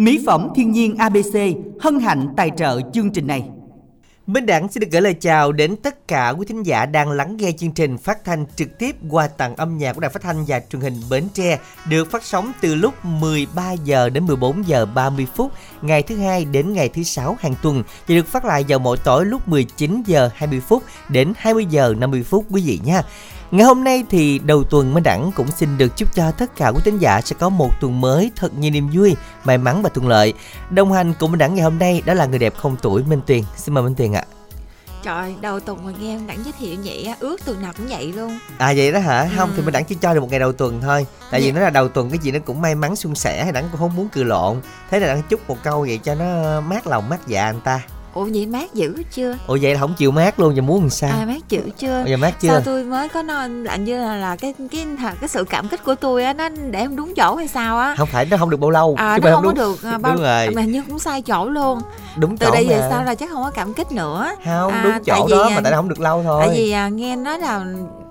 [0.00, 1.38] Mỹ phẩm thiên nhiên ABC
[1.80, 3.44] hân hạnh tài trợ chương trình này.
[4.26, 7.36] Minh Đảng xin được gửi lời chào đến tất cả quý thính giả đang lắng
[7.36, 10.44] nghe chương trình phát thanh trực tiếp qua tặng âm nhạc của Đài Phát thanh
[10.46, 11.58] và Truyền hình Bến Tre,
[11.88, 15.52] được phát sóng từ lúc 13 giờ đến 14 giờ 30 phút
[15.82, 18.96] ngày thứ hai đến ngày thứ sáu hàng tuần và được phát lại vào mỗi
[19.04, 23.02] tối lúc 19 giờ 20 phút đến 20 giờ 50 phút, quý vị nha.
[23.50, 26.68] Ngày hôm nay thì đầu tuần Minh Đẳng cũng xin được chúc cho tất cả
[26.68, 29.90] quý thính giả sẽ có một tuần mới thật nhiều niềm vui, may mắn và
[29.94, 30.34] thuận lợi.
[30.70, 33.20] Đồng hành cùng Minh Đẳng ngày hôm nay đó là người đẹp không tuổi Minh
[33.26, 33.42] Tuyền.
[33.56, 34.24] Xin mời Minh Tuyền ạ.
[35.02, 37.86] Trời, đầu tuần mà nghe em đẳng giới thiệu vậy á, ước tuần nào cũng
[37.86, 39.28] vậy luôn À vậy đó hả?
[39.36, 41.60] Không thì Minh Đẳng chỉ cho được một ngày đầu tuần thôi Tại vì nó
[41.60, 43.96] là đầu tuần cái gì nó cũng may mắn suôn sẻ Hay Đẳng cũng không
[43.96, 47.26] muốn cười lộn Thế là Đẳng chúc một câu vậy cho nó mát lòng mát
[47.26, 47.80] dạ anh ta
[48.14, 49.36] Ủa vậy mát dữ chưa?
[49.46, 51.10] Ủa vậy là không chịu mát luôn, giờ muốn làm sao?
[51.20, 52.04] À mát dữ chưa?
[52.06, 52.48] Giờ mát chưa?
[52.48, 54.86] Sao tôi mới có nói lạnh như là, là cái cái
[55.20, 57.94] cái sự cảm kích của tôi á nó để em đúng chỗ hay sao á?
[57.98, 59.98] Không phải nó không được bao lâu À chứ nó không có đúng, được à,
[59.98, 61.78] bao đúng rồi mà như cũng sai chỗ luôn.
[62.18, 62.86] đúng Từ chỗ đây về mà.
[62.90, 64.30] sau là chắc không có cảm kích nữa.
[64.44, 66.56] không À, đúng chỗ vì, đó à, mà tại nó không được lâu thôi Tại
[66.56, 67.64] vì à, nghe nói là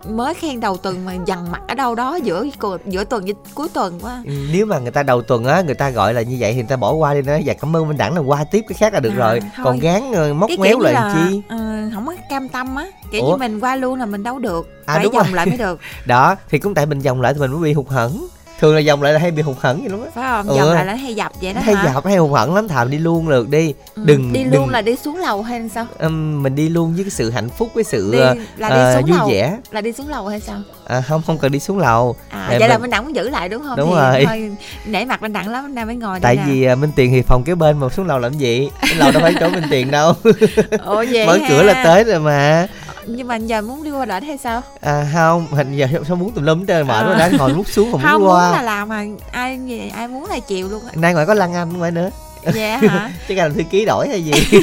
[0.08, 2.45] mới khen đầu tuần mà dằn mặt ở đâu đó giữa
[2.86, 4.23] giữa tuần với cuối tuần quá.
[4.25, 6.56] Ừ, nếu mà người ta đầu tuần á người ta gọi là như vậy thì
[6.58, 8.78] người ta bỏ qua đi nói dạ cảm ơn minh đẳng là qua tiếp cái
[8.80, 9.63] khác là được À, rồi thôi.
[9.66, 11.58] còn gán ờ, móc cái méo lại là chi ờ,
[11.94, 13.32] không có cam tâm á kiểu Ủa?
[13.32, 15.36] như mình qua luôn là mình đâu được À, phải đúng vòng rồi.
[15.36, 17.88] lại mới được đó thì cũng tại mình vòng lại thì mình mới bị hụt
[17.88, 18.28] hẫng
[18.60, 20.10] thường là vòng lại là hay bị hụt hẫng vậy lắm á.
[20.16, 20.48] Phải không?
[20.48, 20.58] Ừ.
[20.58, 21.92] vòng lại là hay dập vậy đó hay hả?
[21.94, 23.74] dọc hay hụt hẫng lắm thà đi luôn được đi.
[23.96, 25.86] Ừ, đừng đi đừng- luôn là đi xuống lầu hay là sao?
[26.00, 28.76] Ừm, mình đi luôn với cái sự hạnh phúc với sự đi ờ, là đi
[28.76, 29.58] ờ, xuống vui lầu vẻ.
[29.72, 30.58] là đi xuống lầu hay sao?
[30.88, 32.16] À, không không cần đi xuống lầu.
[32.30, 33.78] À vậy là mình- mình đặng muốn giữ lại đúng không?
[33.78, 34.26] Đúng thì rồi.
[34.26, 34.52] thôi
[34.86, 36.52] nể mặt bên đặng lắm bên đặng mới ngồi tại đây nè.
[36.52, 38.70] vì à, minh tiền thì phòng kế bên mà xuống lầu làm gì?
[38.98, 40.14] Lầu đâu phải chỗ minh tiền đâu.
[40.86, 41.50] Ủa vậy mở ha.
[41.50, 42.68] cửa là tới rồi mà
[43.16, 44.62] nhưng mà giờ muốn đi qua đỉnh hay sao?
[44.82, 47.92] À không hình giờ sao muốn tùm lum trên mệt quá đã ngồi nút xuống
[47.92, 48.52] không, không muốn muốn qua.
[48.52, 50.92] là làm mà ai gì- ai muốn là chịu luôn á.
[50.96, 52.10] Nay ngoài có lăng anh ngoài nữa
[52.56, 53.12] dạ hả?
[53.28, 54.32] Chứ làm thư ký đổi hay gì?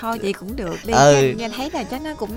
[0.00, 1.14] Thôi chị cũng được đi Ừ.
[1.22, 2.30] nghe, nghe thấy là chắc nó cũng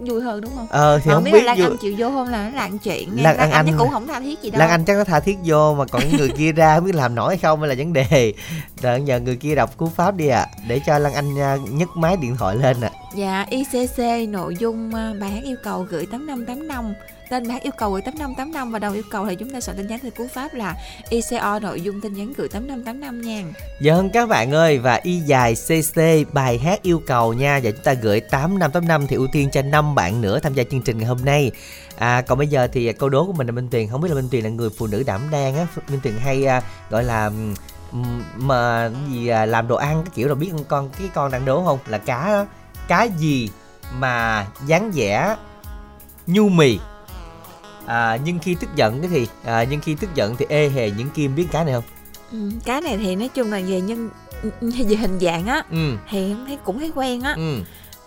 [0.00, 0.66] vui hơn đúng không?
[0.70, 2.28] Ờ thì Mà không biết biết là Lan Anh chịu vô không?
[2.28, 4.50] Là nó là chuyện Lan Lan, Anh Anh, Anh- chắc cũng không tha thiết gì
[4.50, 4.58] đâu.
[4.58, 7.14] Lan Anh chắc nó tha thiết vô mà còn người kia ra không biết làm
[7.14, 8.32] nổi hay không mới là vấn đề.
[8.82, 11.88] Đợi giờ người kia đọc cú pháp đi ạ Để cho Lan Anh à, nhấc
[11.96, 12.90] máy điện thoại lên ạ.
[13.16, 16.94] Dạ ICC nội dung à, bài hát yêu cầu gửi 8585
[17.32, 19.76] Tên bài hát yêu cầu gửi 8585 và đầu yêu cầu thì chúng ta soạn
[19.76, 20.76] tin nhắn theo cú pháp là
[21.08, 23.42] ICO nội dung tin nhắn gửi 8585 nha.
[23.80, 26.00] Vâng các bạn ơi và y dài CC
[26.32, 27.60] bài hát yêu cầu nha.
[27.62, 30.82] Và chúng ta gửi 8585 thì ưu tiên cho 5 bạn nữa tham gia chương
[30.82, 31.50] trình ngày hôm nay.
[31.96, 33.88] À còn bây giờ thì câu đố của mình là Minh Tuyền.
[33.88, 35.66] Không biết là Minh Tuyền là người phụ nữ đảm đang á.
[35.88, 37.30] Minh Tuyền hay à, gọi là
[38.36, 41.44] mà gì à, làm đồ ăn cái kiểu là biết con con cái con đang
[41.44, 41.78] đố không?
[41.86, 42.46] Là cá đó.
[42.88, 43.50] cá gì
[43.92, 45.36] mà dáng vẻ
[46.26, 46.78] nhu mì?
[47.86, 50.90] À, nhưng khi tức giận cái thì à, nhưng khi tức giận thì ê hề
[50.90, 51.84] những kim biết cá này không?
[52.32, 54.10] Ừ, Cái này thì nói chung là về nhân
[54.60, 55.96] về hình dạng á ừ.
[56.10, 57.34] thì em thấy cũng thấy quen á.
[57.36, 57.58] Ừ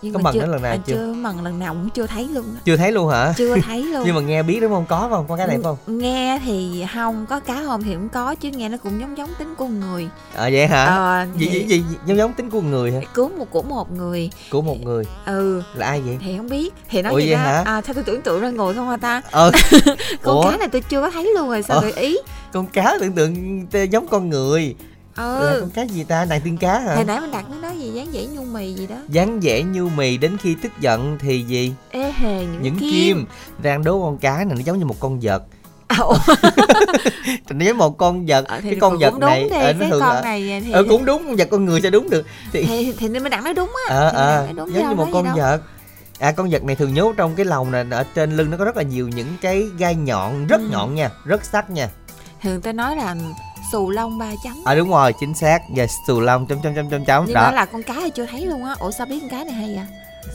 [0.05, 0.93] nhưng Có mà mần chưa, nó lần nào à, chưa?
[0.93, 3.33] chưa mần lần nào cũng chưa thấy luôn chưa thấy luôn hả?
[3.37, 4.03] Chưa thấy luôn.
[4.05, 4.85] Nhưng mà nghe biết đúng không?
[4.89, 5.25] Có không?
[5.27, 5.77] Có cái này không?
[5.87, 9.29] Nghe thì không có cá không thì cũng có chứ nghe nó cũng giống giống
[9.39, 10.09] tính của người.
[10.35, 10.85] À vậy hả?
[10.85, 12.99] Ờ gì, gì, gì, gì giống giống tính của người hả?
[13.13, 14.29] Cứu một của một người.
[14.51, 15.03] Của một người.
[15.25, 15.61] Ừ.
[15.75, 16.17] Là ai vậy?
[16.21, 16.73] Thì không biết.
[16.89, 17.39] Thì nói Ủa vậy vậy đó.
[17.41, 17.63] hả?
[17.65, 19.21] à sao tôi tưởng tượng ra ngồi không hả ta?
[19.31, 19.51] Ờ.
[20.23, 20.51] Con Ủa?
[20.51, 21.81] cá này tôi chưa có thấy luôn rồi sao Ờ.
[21.81, 22.17] gợi ý?
[22.53, 24.75] Con cá tưởng tượng giống con người
[25.15, 25.57] ừ.
[25.61, 26.25] Con cá gì ta?
[26.25, 26.95] Nàng tiên cá hả?
[26.95, 27.91] Hồi nãy mình đặt nó nói gì?
[27.91, 28.95] Dáng dễ nhu mì gì đó.
[29.09, 31.73] Dáng vẻ như mì đến khi tức giận thì gì?
[31.91, 33.25] Ê hề những, những kim.
[33.61, 35.43] đang đố con cá này nó giống như một con vật.
[35.87, 35.97] À,
[37.59, 38.45] giống một con vật.
[38.47, 41.05] Ờ, cái con vật này đi ờ, nó thường con là này thì ờ cũng
[41.05, 42.25] đúng con vật con người sao đúng được.
[42.53, 43.95] Thì thì, thì nên mình đặt nó đúng á.
[43.95, 45.61] Ờ ờ giống như một con vật.
[46.19, 48.65] À con vật này thường nhốt trong cái lồng này ở trên lưng nó có
[48.65, 50.67] rất là nhiều những cái gai nhọn rất Ừ.
[50.71, 51.89] nhọn nha rất sắc nha.
[52.41, 53.15] Thường ta nói là
[53.75, 54.53] xù lông ba chấm.
[54.65, 55.61] À đúng rồi chính xác.
[55.69, 57.25] Và xù lông chấm chấm chấm chấm chấm.
[57.25, 57.51] Nhưng đó.
[57.51, 58.75] là con cá thì chưa thấy luôn á.
[58.79, 59.85] Ủa sao biết con cá này hay vậy?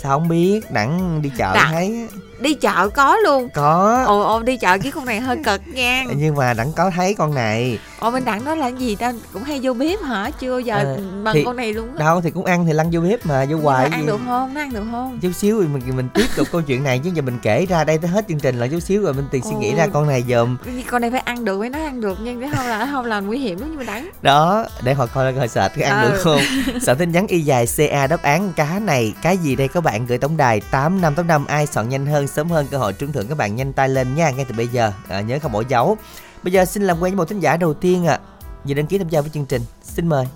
[0.02, 0.70] Sao không biết?
[0.70, 1.72] Đặng đi chợ Đặng.
[1.72, 2.08] thấy
[2.40, 3.48] đi chợ có luôn.
[3.54, 4.04] Có.
[4.06, 6.04] Ồ ồ đi chợ cái con này hơi cực nha.
[6.16, 7.78] Nhưng mà đặng có thấy con này.
[7.98, 9.12] Ồ bên đặng đó là gì ta?
[9.32, 10.30] Cũng hay vô bếp hả?
[10.40, 11.94] Chưa giờ Ờ, bằng thì- con này luôn á.
[11.98, 14.06] đâu thì cũng ăn thì lăn vô bếp mà vô hoài ăn gì.
[14.06, 14.54] được không?
[14.54, 15.18] Nó ăn được không?
[15.22, 17.84] Chút xíu thì mình mình tiếp tục câu chuyện này chứ giờ mình kể ra
[17.84, 20.06] đây tới hết chương trình là chút xíu rồi mình tiền suy nghĩ ra con
[20.08, 20.56] này dùm
[20.90, 23.20] con này phải ăn được mới nói ăn được nhưng nếu không là không là
[23.20, 26.10] nguy hiểm lắm nhưng mà đắng đó để họ coi coi sệt cái ăn Ừ.
[26.10, 26.40] được không.
[26.82, 30.06] Soạn tin nhắn y dài ca đáp án cá này cái gì đây các bạn?
[30.06, 32.92] Gửi tổng đài tám năm tám năm ai soạn nhanh hơn sớm hơn cơ hội
[32.92, 34.92] trúng thưởng các bạn nhanh tay lên nha ngay từ bây giờ.
[35.08, 35.96] À, nhớ không bỏ dấu.
[36.42, 38.12] Bây giờ xin làm quen với một thính giả đầu tiên ạ.
[38.14, 38.18] À.
[38.64, 40.26] vì đăng ký tham gia với chương trình xin mời.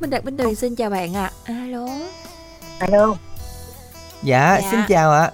[0.00, 1.30] Minh Đạt Bình Tuyền xin chào bạn ạ.
[1.44, 1.86] Alo.
[2.78, 3.14] Alo.
[4.22, 4.68] Dạ, Dạ.
[4.70, 5.30] xin chào ạ.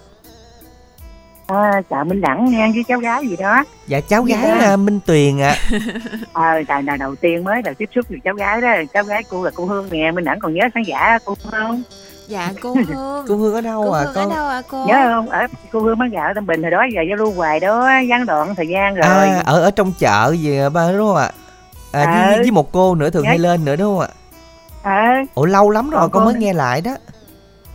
[1.46, 3.64] À, chào Minh Đẳng nha với cháu gái gì đó.
[3.86, 4.36] Dạ cháu Dạ.
[4.42, 5.54] gái à, minh tuyền ạ.
[6.32, 8.68] Ờ tại là đầu tiên mới là tiếp xúc với cháu gái đó.
[8.94, 11.52] Cháu gái cô là cô Hương nè Minh Đẳng còn nhớ khán giả cô Hương
[11.52, 11.82] không
[12.30, 13.24] dạ cô hương.
[13.28, 14.84] Cô hương ở đâu cô à hương con ở đâu à cô?
[14.86, 15.28] Nhớ không?
[15.28, 17.88] Ở cô Hương bán gạo ở Tân Bình hồi đó giờ giao lưu hoài đó
[18.08, 19.06] gián đoạn thời gian rồi.
[19.06, 21.30] à ở ở trong chợ gì ba đúng không ạ?
[21.92, 22.42] À, với, Ừ.
[22.42, 23.28] với một cô nữa thường Dạ.
[23.28, 24.08] hay lên nữa đúng không ạ?
[24.82, 25.26] Ờ.
[25.34, 26.90] Ủa lâu lắm rồi con cô mới nghe lại đó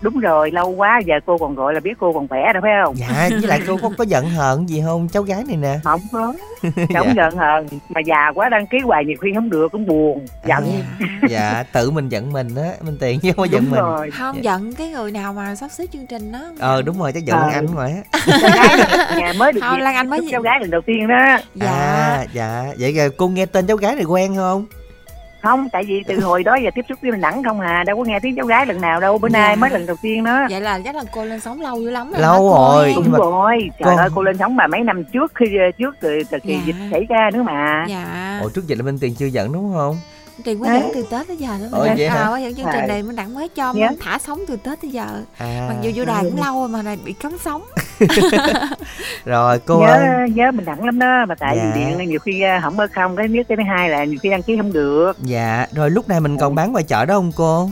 [0.06, 2.72] đúng rồi lâu quá giờ cô còn gọi là biết cô còn khỏe đâu phải
[2.86, 2.96] không?
[2.98, 5.08] Dạ với lại cô có, có giận hờn gì không?
[5.10, 5.80] Cháu gái này nè.
[5.84, 6.34] Không có.
[6.76, 7.00] Dạ.
[7.00, 10.26] không giận hờn mà già quá đăng ký hoài nhiều khi không được cũng buồn
[10.48, 10.64] giận.
[11.02, 11.28] Dạ.
[11.30, 13.80] dạ tự mình giận mình á minh tiền chứ không có giận mình.
[13.80, 14.12] rồi.
[14.12, 16.40] Không giận cái người nào mà sắp xếp chương trình đó.
[16.60, 17.50] Ờ đúng rồi chắc giận Ờ.
[17.54, 18.22] anh rồi á
[19.18, 21.38] nhà mới được Không, Lan Anh mới gì- cháu gái lần đầu tiên đó.
[21.56, 21.72] Dạ.
[21.72, 22.64] À dạ.
[22.80, 24.66] Vậy là cô nghe tên cháu gái này quen không
[25.46, 27.98] không tại vì từ hồi đó giờ tiếp xúc với mình đẳng không à đâu
[27.98, 29.40] có nghe tiếng cháu gái lần nào đâu bữa Dạ.
[29.40, 31.90] nay mới lần đầu tiên đó vậy là chắc là cô lên sóng lâu dữ
[31.90, 32.94] lắm rồi Lâu rồi.
[32.96, 35.46] đúng mà- rồi trời Con- ơi cô lên sóng mà mấy năm trước khi
[35.78, 36.62] trước từ từ kỳ Dạ.
[36.66, 39.74] dịch xảy ra nữa mà dạ ủa trước dịch là minh tiền chưa giận đúng
[39.74, 39.98] không
[40.44, 42.16] tiền mới dẫn từ tết tới giờ đó vậy hả?
[42.24, 43.90] à, mới dẫn chương trình này mình đặng mới cho Dạ.
[43.90, 45.06] mình thả sóng từ tết tới giờ.
[45.38, 45.66] À.
[45.70, 47.62] Mặc dù vô đài cũng lâu rồi mà này bị cấm sóng.
[49.26, 50.30] Rồi cô nhớ ơi.
[50.36, 51.72] nhớ mình đẳng lắm đó mà tại Dạ.
[51.76, 54.18] vì điện nhiều khi à, không ở không cái nhất cái thứ hai là nhiều
[54.24, 55.14] khi đăng ký không được.
[55.24, 57.70] Dạ rồi lúc này mình còn bán ngoài chợ đó không cô?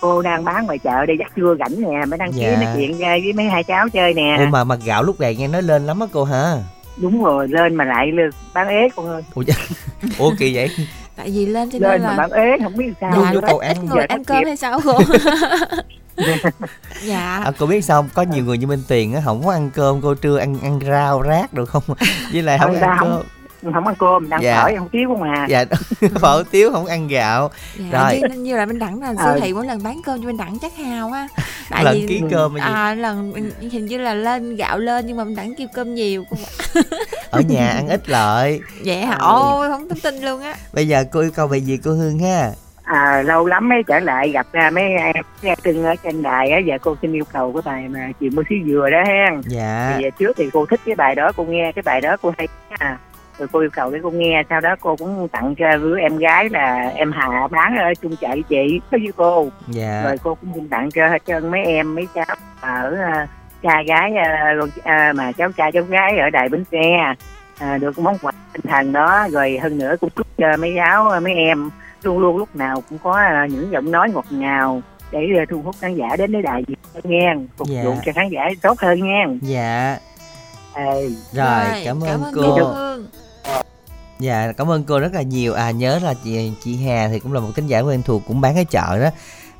[0.00, 2.56] Cô đang bán ngoài chợ đây chắc chưa rảnh nè mới đăng ký Dạ.
[2.62, 4.36] nói chuyện à, với mấy hai cháu chơi nè.
[4.38, 6.54] Ủa mà mà gạo lúc này nghe nói lên lắm á cô hả
[6.96, 9.22] đúng rồi lên mà lại lên bán ế con ơi.
[9.34, 9.42] Ủa,
[10.18, 10.68] ủa kỳ vậy
[11.20, 13.12] tại vì lên cho nên lên mà là bán ế không biết sao.
[13.22, 14.80] Dạ, ít, cầu ăn, người giờ ăn cơm hay sao?
[14.84, 14.98] Cô
[17.04, 17.42] dạ.
[17.44, 18.10] À, cô biết sao không?
[18.14, 20.80] có nhiều người như minh tiền á không có ăn cơm cô trưa ăn ăn
[20.86, 21.82] rau rác được không?
[22.32, 23.22] Với lại không Ăn ăn cơm
[23.62, 24.60] không ăn cơm đang Dạ.
[24.60, 25.46] hỏi không thiếu không à.
[25.48, 25.64] Dạ
[26.20, 27.50] phở tiếu không ăn gạo.
[27.92, 28.20] Dạ Rồi.
[28.30, 29.24] như, như là bên đẳng là Ờ.
[29.24, 31.28] siêu thị mỗi lần bán cơm cho bên đẳng chắc hào á.
[31.70, 32.74] Tại lần vì ký cơm hay gì?
[32.74, 36.24] à lần hình như là lên gạo lên nhưng mà bên đẳng kêu cơm nhiều
[36.30, 36.36] cô
[37.30, 38.60] ở nhà ăn ít lợi.
[38.84, 39.26] Vậy hả Ừ.
[39.28, 40.54] ôi không tin tin luôn á.
[40.72, 42.50] Bây giờ cô yêu cầu về gì cô hương ha?
[42.82, 46.50] À lâu lắm mới trở lại gặp ra mấy em nghe từng ở trên đài
[46.50, 49.40] á giờ cô xin yêu cầu cái bài mà chuyện mua xí dừa đó hen.
[49.46, 49.94] Dạ.
[49.98, 52.48] Thì trước thì cô thích cái bài đó cô nghe cái bài đó cô hay
[52.68, 52.98] à
[53.40, 56.16] rồi cô yêu cầu để cô nghe sau đó cô cũng tặng cho đứa em
[56.18, 59.48] gái là em Hà bán ở chung chợ chị có với cô.
[59.68, 60.02] Dạ.
[60.04, 63.26] Rồi cô cũng tặng cho hết trơn mấy em mấy cháu ở à,
[63.62, 67.14] cha gái à, rồi, à, mà cháu trai cháu gái ở đài bến tre
[67.58, 69.26] à, được món quà tinh thần đó.
[69.30, 71.70] Rồi hơn nữa cũng chúc cho mấy giáo mấy em
[72.02, 74.82] luôn luôn lúc nào cũng có à, những giọng nói ngọt ngào
[75.12, 77.82] để à, thu hút khán giả đến với đài Việt nghe phục Dạ.
[77.84, 79.26] vụ cho khán giả tốt hơn nha.
[79.42, 79.96] Dạ.
[80.74, 82.72] Ê, rồi cảm ơn chị cô
[84.20, 85.54] Dạ, cảm ơn cô rất là nhiều.
[85.54, 88.40] À nhớ là chị chị Hà thì cũng là một thính giả quen thuộc cũng
[88.40, 89.10] bán ở chợ đó.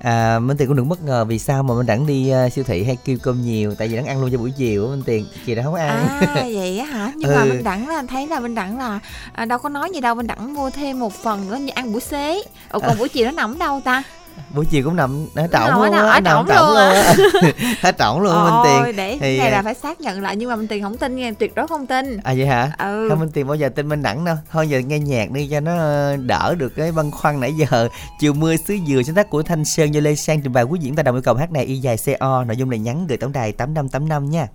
[0.03, 2.65] À Minh Tiền cũng đừng bất ngờ vì sao mà Minh Đẳng đi uh, siêu
[2.65, 5.03] thị hay kêu cơm nhiều tại vì Đẳng ăn luôn cho buổi chiều á Minh
[5.07, 6.07] Tiền, chị đã không ăn.
[6.21, 7.49] à vậy á hả nhưng mà Ừ.
[7.51, 8.99] bên đẳng là thấy là bên đẳng là
[9.33, 11.93] à, đâu có nói gì đâu bên đẳng mua thêm một phần nữa như ăn
[11.93, 12.43] buổi xế
[12.73, 14.03] Ủa, còn buổi chiều nó nằm đâu ta
[14.55, 16.95] buổi chiều cũng nằm ở trỏng luôn Ở nằm trỏng luôn.
[17.83, 18.97] Ở trỏng luôn Minh Tiền.
[18.97, 20.97] Để thì, cái này à, là phải xác nhận lại nhưng mà bên tiền không
[20.97, 22.73] tin nghe tuyệt đối không tin À vậy hả?
[22.79, 24.37] ừ Không Minh Tiền bao giờ tin Minh Đẳng đâu.
[24.53, 27.89] Thôi giờ nghe nhạc đi cho nó ờ, đỡ được cái băn khoăn nãy giờ.
[28.21, 30.79] Chiều mưa xứ dừa sáng tác của Thanh Sơn do Lê Sang trình bày quý
[30.83, 33.19] diễn ta đồng yêu cầu hát này y dài CO nội dung này nhắn gửi
[33.19, 34.47] tổng đài 8585 nha.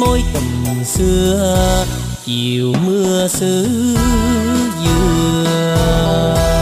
[0.00, 1.86] môi tầm xưa
[2.24, 3.66] chiều mưa xứ
[4.84, 6.59] dừa.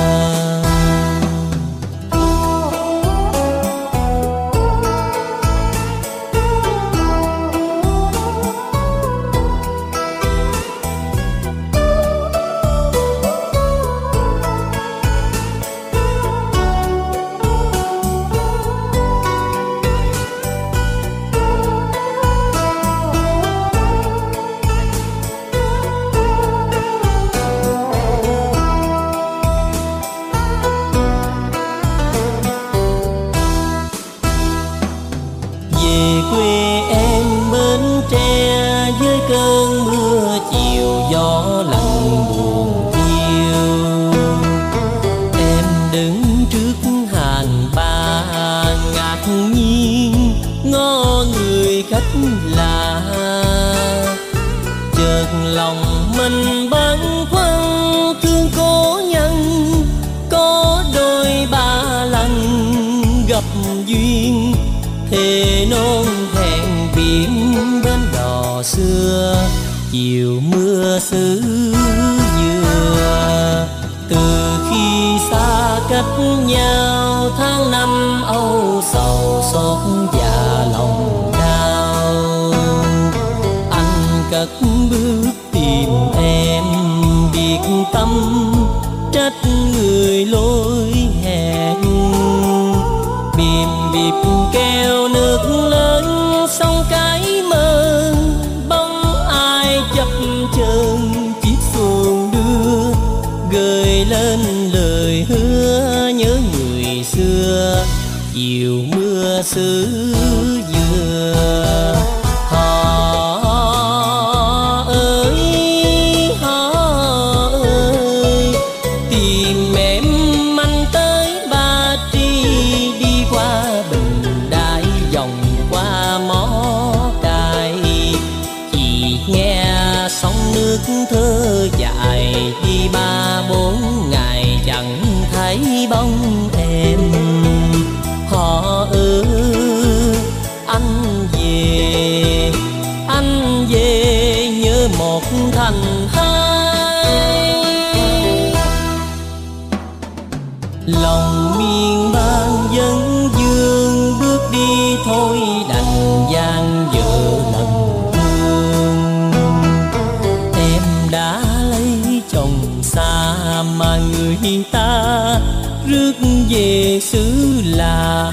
[164.72, 165.40] ta
[165.86, 166.12] rước
[166.50, 168.32] về xứ lạ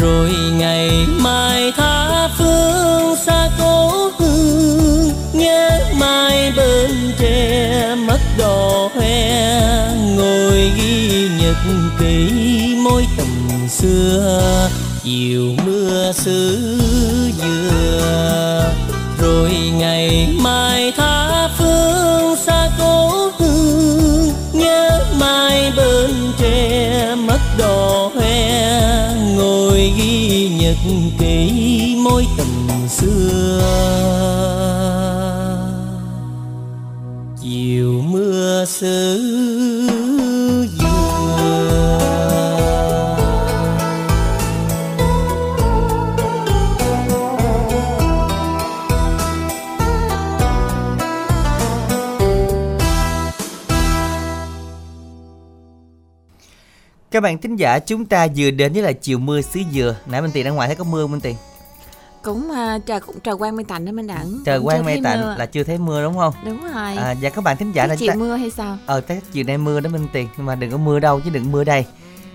[0.00, 9.88] rồi ngày mai tha phương xa cố hương, nhớ mai bên tre mất đò hoe,
[10.16, 11.56] ngồi ghi nhật
[11.98, 12.30] kỷ
[12.84, 14.70] mối tầm xưa,
[15.02, 16.58] chiều mưa xứ
[17.38, 18.72] dừa.
[19.18, 21.23] Rồi ngày mai tha
[30.82, 31.93] nhật ký
[57.14, 59.96] Các bạn thính giả chúng ta vừa đến với là chiều mưa xứ dừa.
[60.06, 61.36] Nãy Minh Tiền ra ngoài thấy có mưa không Minh Tiền?
[62.22, 65.00] cũng uh, trời cũng trời quang mây tạnh đó minh đẳng Trời Cũng quang mây
[65.04, 65.34] tạnh mưa.
[65.38, 66.34] là chưa thấy mưa đúng không?
[66.44, 69.20] đúng rồi À, và các bạn thính giả là chiều mưa hay sao Ờ, tới
[69.32, 71.64] chiều nay mưa đó Minh Tiền Nhưng mà đừng có mưa đâu chứ đừng mưa
[71.64, 71.84] đây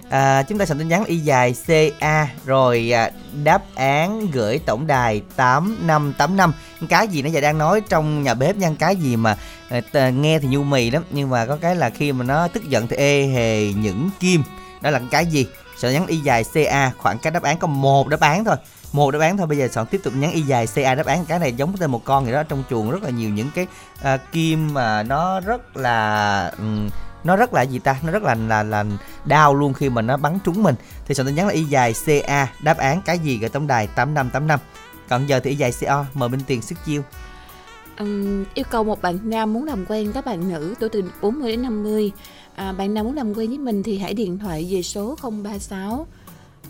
[0.09, 3.11] à, Chúng ta soạn tin nhắn y dài CA Rồi à,
[3.43, 6.53] đáp án gửi tổng đài 8585
[6.89, 9.37] Cái gì nó giờ đang nói trong nhà bếp nha Cái gì mà
[9.93, 12.69] à, nghe thì nhu mì lắm Nhưng mà có cái là khi mà nó tức
[12.69, 14.43] giận thì ê hề những kim
[14.81, 15.47] đó là cái gì?
[15.77, 18.55] Sợ nhắn y dài CA Khoảng cách đáp án có một đáp án thôi.
[18.91, 21.25] Một đáp án thôi bây giờ soạn tiếp tục nhắn y dài ca đáp án.
[21.25, 23.67] Cái này giống tên một con gì đó trong chuồng rất là nhiều những cái
[24.01, 26.89] à, kim mà nó rất là um,
[27.23, 27.95] nó rất là gì ta?
[28.03, 28.85] Nó rất là là là
[29.25, 30.75] đau luôn khi mà nó bắn trúng mình.
[31.05, 33.87] Thì soạn tin nhắn là y dài ca đáp án cái gì gửi tổng đài
[33.87, 34.59] 8585
[35.09, 37.03] còn giờ thì y dài co mời bên tiền sức chiêu.
[37.99, 41.51] Um, yêu cầu một bạn nam muốn làm quen các bạn nữ tuổi từ 40
[41.51, 42.11] đến 50
[42.59, 46.07] à, bạn nào muốn làm quen với mình thì hãy điện thoại về số 036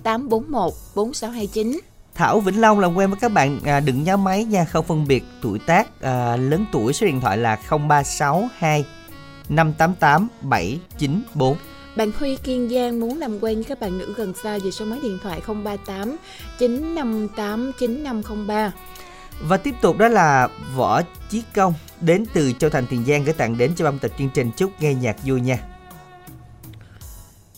[0.03, 1.79] 841 4629
[2.15, 5.08] Thảo Vĩnh Long làm quen với các bạn à, đừng nhớ máy nha không phân
[5.08, 8.86] biệt tuổi tác à, lớn tuổi số điện thoại là 0362
[9.50, 11.58] 588 794
[11.96, 14.86] Bạn Huy Kiên Giang muốn làm quen với các bạn nữ gần xa về số
[14.86, 16.15] máy điện thoại 038
[16.60, 18.72] 958 9503.
[19.41, 23.34] Và tiếp tục đó là Võ Chí Công đến từ Châu Thành Tiền Giang gửi
[23.34, 25.58] tặng đến cho ban tập chương trình chúc nghe nhạc vui nha.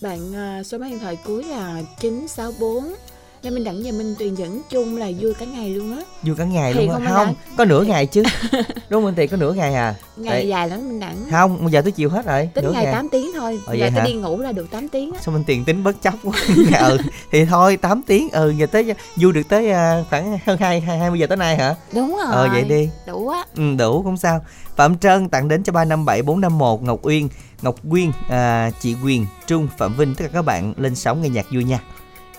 [0.01, 2.95] Bạn à, số máy điện thoại cuối là 964.
[3.43, 6.03] Nên mình đẳng và Minh Tuyền dẫn chung là vui cả ngày luôn á.
[6.23, 7.13] Vui cả ngày luôn không á.
[7.13, 7.35] Không, Đặng?
[7.57, 8.23] có nửa ngày chứ.
[8.89, 9.95] Đúng không Tiền có nửa ngày à?
[10.17, 10.47] Ngày Đấy.
[10.47, 11.15] dài lắm Minh đẳng.
[11.31, 12.49] Không, bây giờ tới chiều hết rồi.
[12.53, 13.59] Tính nửa ngày 8 tiếng thôi.
[13.65, 15.19] Ờ, Giờ tôi đi ngủ là được 8 tiếng á.
[15.23, 16.33] Sao mình tiền tính bất chấp quá.
[16.79, 16.97] ừ,
[17.31, 18.29] thì thôi 8 tiếng.
[18.29, 21.75] Ừ, giờ tới vui được tới à, khoảng hơn 2 20 giờ tới nay hả?
[21.93, 22.31] Đúng rồi.
[22.31, 22.89] Ờ vậy đi.
[23.07, 23.45] Đủ á.
[23.57, 24.41] Ừ, đủ không sao
[24.75, 27.29] Phạm Trân tặng đến cho 357 451 Ngọc Uyên
[27.61, 31.29] Ngọc Quyên à, chị Quyền Trung Phạm Vinh tất cả các bạn lên sóng nghe
[31.29, 31.79] nhạc vui nha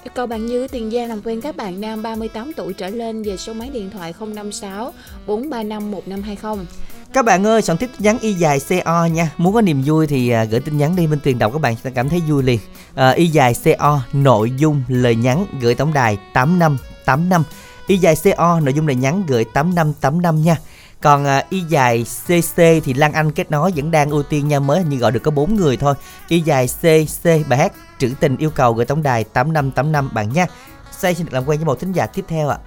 [0.05, 3.23] Yêu cầu bạn Như Tiền Giang làm quen các bạn nam 38 tuổi trở lên
[3.23, 4.93] về số máy điện thoại 056
[5.27, 6.67] 435 1520.
[7.13, 9.31] các bạn ơi soạn tiếp tin nhắn y dài co nha.
[9.37, 11.07] Muốn có niềm vui thì à, gửi tin nhắn đi.
[11.07, 12.59] Bên tuyền đọc các bạn sẽ cảm thấy vui liền.
[12.95, 17.43] À, y dài co nội dung lời nhắn gửi tổng đài 8585
[17.87, 20.57] y dài co nội dung lời nhắn gửi 8585 nha
[21.03, 24.61] còn à, y dài cc thì Lan Anh kết nối vẫn đang ưu tiên nha
[24.61, 25.95] mới hình như gọi được có 4 người thôi
[26.29, 30.47] y dài cc bài hát trữ tình yêu cầu gửi tổng đài 8585 bạn nha
[30.91, 32.59] Say xin được làm quen với một thính giả tiếp theo ạ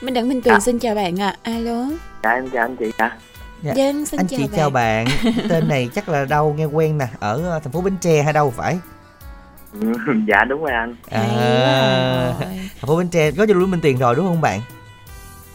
[0.00, 1.36] Minh Đặng Minh Tuyền xin chào bạn ạ.
[1.42, 1.84] Alo.
[2.22, 3.18] dạ em chào anh chị ạ
[3.62, 3.72] Dạ.
[3.72, 4.56] Dân xin anh chào chị bạn.
[4.56, 5.06] chào bạn
[5.48, 8.32] tên này chắc là đâu nghe quen nè ở ờ, thành phố bến tre hay
[8.32, 8.78] đâu phải
[10.28, 12.48] dạ đúng rồi anh à, rồi.
[12.80, 14.60] thành phố bến tre có cho lưu minh tiền rồi đúng không bạn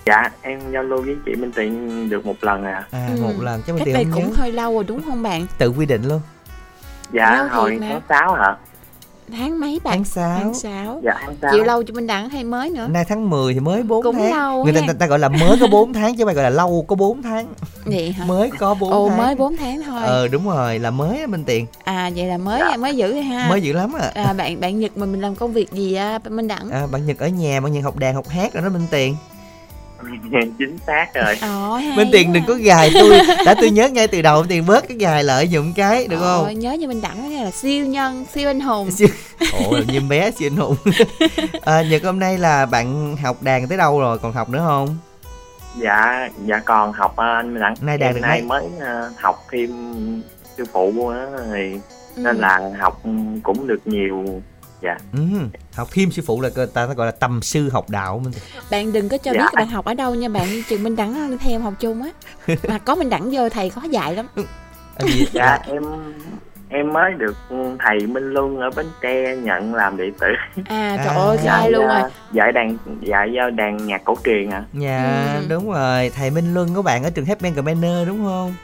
[0.07, 3.21] dạ em giao lưu với chị Minh Tiền được một lần à à Ừ.
[3.23, 5.45] một lần chắc minh đây cũng nhớ hơi lâu rồi đúng không bạn?
[5.57, 6.21] tự quy định luôn
[7.13, 8.55] dạ thiệt hồi tháng sáu hả
[9.37, 9.93] Tháng mấy bạn?
[9.93, 11.01] tháng 6 Tháng 6.
[11.03, 12.87] dạ tháng sáu Chịu lâu cho Minh Đặng hay mới nữa?
[12.89, 15.29] nay tháng 10 thì mới 4 Cũng tháng lâu người ta, ta, ta gọi là
[15.29, 17.47] mới có 4 tháng chứ mày gọi là lâu có 4 tháng
[17.85, 18.25] Vậy hả?
[18.25, 20.01] mới có 4 Ồ tháng mới 4 tháng thôi.
[20.03, 23.21] ờ đúng rồi là mới á minh tiền À vậy là mới mới giữ rồi
[23.23, 23.49] ha.
[23.49, 24.11] mới dữ lắm à.
[24.13, 26.69] À bạn bạn Nhật mà mình làm công việc gì à Minh Đặng?
[26.71, 29.15] à bạn nhật ở nhà bạn nhật học đàn học hát rồi đó minh tiền
[30.59, 31.37] chính xác rồi.
[31.41, 33.19] Ồ minh tiền đừng có gài tôi.
[33.45, 36.19] Đã tôi nhớ ngay từ đầu minh tiền bớt cái gài lợi dụng cái được
[36.21, 36.59] Ồ, không?
[36.59, 38.91] nhớ như Minh Đặng cái là siêu nhân, siêu anh hùng.
[38.91, 39.07] Siêu-
[39.65, 40.75] ồ như bé siêu anh hùng.
[41.61, 44.97] À, nhật hôm nay là bạn học đàn tới đâu rồi còn học nữa không?
[45.81, 47.73] Dạ dạ còn học à, anh Minh Đặng.
[47.81, 49.69] Nay đàn được nay mới à, học thêm
[50.57, 51.79] sư phụ á thì
[52.15, 52.21] Ừ.
[52.23, 53.01] nên là học
[53.43, 54.41] cũng được nhiều
[54.81, 55.19] dạ ừ,
[55.75, 58.33] học thêm sư phụ là người ta gọi là tầm sư học đạo minh
[58.71, 59.39] Bạn đừng có cho Dạ.
[59.41, 62.09] biết bạn học ở đâu nha bạn, chừng Minh Đặng theo em học chung á.
[62.69, 64.27] Mà có Minh Đặng vô thầy khó dạy lắm.
[64.95, 65.83] à, gì, dạ em
[66.69, 67.35] em mới được
[67.85, 70.27] thầy Minh Luân ở Bến Tre nhận làm đệ tử
[70.65, 71.21] À trời À.
[71.21, 72.09] ơi sai luôn à, rồi.
[72.31, 75.45] dạy đàn dạy giao đàn nhạc cổ truyền à dạ Ừ.
[75.49, 78.55] đúng rồi thầy minh luân của bạn ở trường Happy Manor đúng không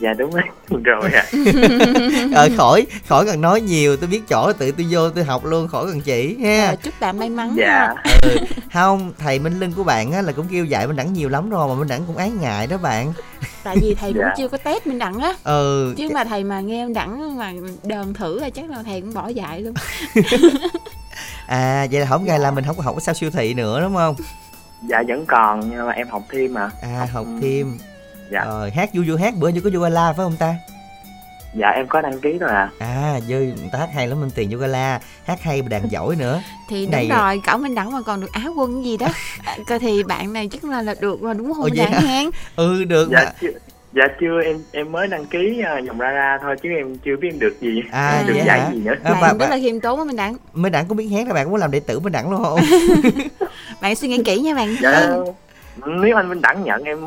[0.00, 0.42] dạ đúng rồi.
[0.84, 1.24] Rồi ạ.
[2.34, 3.96] Ờ khỏi khỏi cần nói nhiều.
[3.96, 6.66] Tôi biết chỗ tự tôi vô tôi học luôn khỏi cần chỉ ha.
[6.66, 7.54] Rồi, chúc bạn may mắn.
[7.58, 7.94] Dạ.
[8.22, 8.36] Ừ.
[8.72, 11.50] không thầy minh luân của bạn á là cũng kêu dạy minh đẳng nhiều lắm
[11.50, 13.12] rồi mà minh đẳng cũng ái ngại đó bạn.
[13.64, 14.34] Tại vì thầy cũng Dạ.
[14.38, 15.34] chưa có test Minh Đặng á.
[15.44, 15.94] ừ.
[15.98, 17.52] Chứ mà thầy mà nghe Minh Đặng mà
[17.82, 19.74] đờn thử là chắc là thầy cũng bỏ dạy luôn.
[21.46, 23.80] à vậy là không ngày là mình không có học ở sao siêu thị nữa
[23.80, 24.14] đúng không?
[24.88, 26.70] Dạ vẫn còn nhưng mà em học thêm mà.
[26.82, 27.78] À học thêm
[28.32, 28.44] dạ.
[28.44, 30.54] Rồi hát vui vui hát bữa như có vui la phải không ta?
[31.54, 34.30] Dạ em có đăng ký rồi à à dư người ta hát hay lắm minh
[34.34, 36.42] tiền yoga la hát hay mà đàn giỏi nữa.
[36.68, 39.06] Thì Này- đúng rồi, cậu Minh Đặng mà còn được áo quân gì đó.
[39.44, 42.00] À, coi thì bạn này chắc là, là được rồi đúng không Ồ, hả?
[42.00, 42.30] hen?
[42.56, 43.32] ừ được dạ mà.
[43.40, 43.48] chưa,
[43.92, 47.16] dạ chưa em em mới đăng ký uh, dòng ra ra thôi chứ em chưa
[47.16, 47.82] biết em được gì.
[47.92, 48.70] À, được vậy dạy hả?
[48.72, 48.94] gì nữa.
[49.04, 50.36] À, bạn rất là khiêm tốn á Minh Đẳng.
[50.52, 52.42] Minh Đẳng cũng biết hát là bạn có muốn làm đệ tử Minh Đẳng luôn
[52.42, 52.60] không?
[53.82, 54.76] bạn suy nghĩ kỹ nha bạn.
[54.82, 55.10] Dạ.
[55.86, 56.98] Nếu anh Minh Đẳng nhận em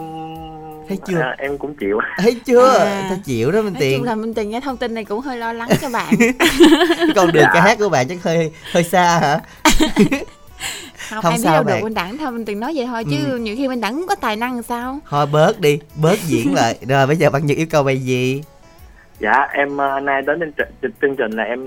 [0.87, 1.19] Thấy chưa?
[1.19, 2.77] à, em cũng chịu Thấy chưa?
[2.77, 3.07] À.
[3.09, 3.97] Ta chịu đó Minh nói Tiền.
[3.99, 6.13] chung là Minh Tiền nghe thông tin này cũng hơi lo lắng cho bạn
[6.97, 9.39] Cái con đường ca hát của bạn chắc hơi hơi xa hả?
[11.09, 11.75] không, Không ai biết sao đâu bạn.
[11.79, 13.37] được Minh Đẳng thôi Minh Tiền nói vậy thôi chứ Ừ.
[13.37, 16.77] nhiều khi Minh Đẳng có tài năng sao Thôi bớt đi, bớt diễn lại.
[16.89, 18.43] Rồi bây giờ bạn Nhật yêu cầu bài gì?
[19.19, 21.59] dạ em uh, nay đến chương trình, chương trình là em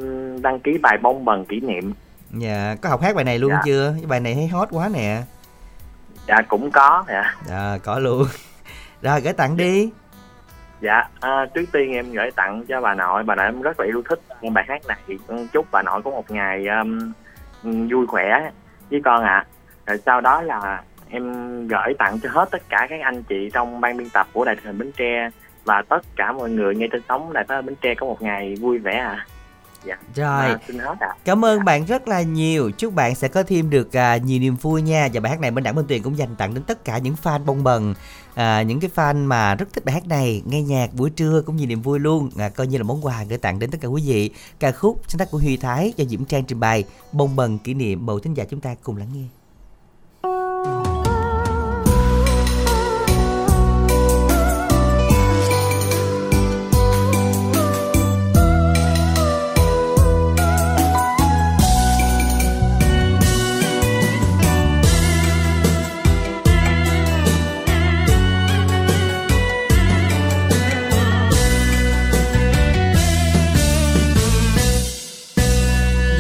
[0.43, 1.93] đăng ký bài bông bần kỷ niệm
[2.39, 3.61] Dạ, có học hát bài này luôn Dạ.
[3.65, 3.95] chưa?
[3.97, 5.23] Cái bài này thấy hot quá nè.
[6.29, 8.27] dạ cũng có dạ Dạ, có luôn.
[9.03, 9.91] Rồi gửi tặng đi.
[10.81, 13.23] dạ à, trước tiên em gửi tặng cho bà nội.
[13.23, 14.21] Bà nội em rất là yêu thích
[14.53, 14.99] bài hát này.
[15.53, 17.13] Chúc bà nội có một ngày um,
[17.63, 18.51] vui khỏe
[18.91, 19.47] với con ạ.
[19.87, 21.33] Rồi sau đó là em
[21.69, 24.57] gửi tặng cho hết tất cả các anh chị trong ban biên tập của đài
[24.57, 25.31] truyền hình bến tre
[25.65, 28.55] và tất cả mọi người nghe trên sóng đài phát bến tre có một ngày
[28.61, 29.27] vui vẻ ạ.
[30.15, 31.09] Rồi, à, xin hết ạ.
[31.25, 32.71] Cảm ơn bạn rất là nhiều.
[32.79, 35.09] Chúc bạn sẽ có thêm được à, nhiều niềm vui nha.
[35.13, 37.15] Và bài hát này bên Đảng Minh Tuyền cũng dành tặng đến tất cả những
[37.23, 37.95] fan bông bần,
[38.39, 41.57] à, những cái fan mà rất thích bài hát này, nghe nhạc buổi trưa cũng
[41.57, 42.31] như niềm vui luôn.
[42.37, 44.31] À, coi như là món quà gửi tặng đến tất cả quý vị.
[44.61, 47.75] Ca khúc sáng tác của Huy Thái do Diễm Trang trình bày, bông bần kỷ
[47.75, 49.25] niệm bầu thính giả chúng ta cùng lắng nghe.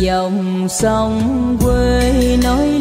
[0.09, 2.78] Dòng sông quê nói.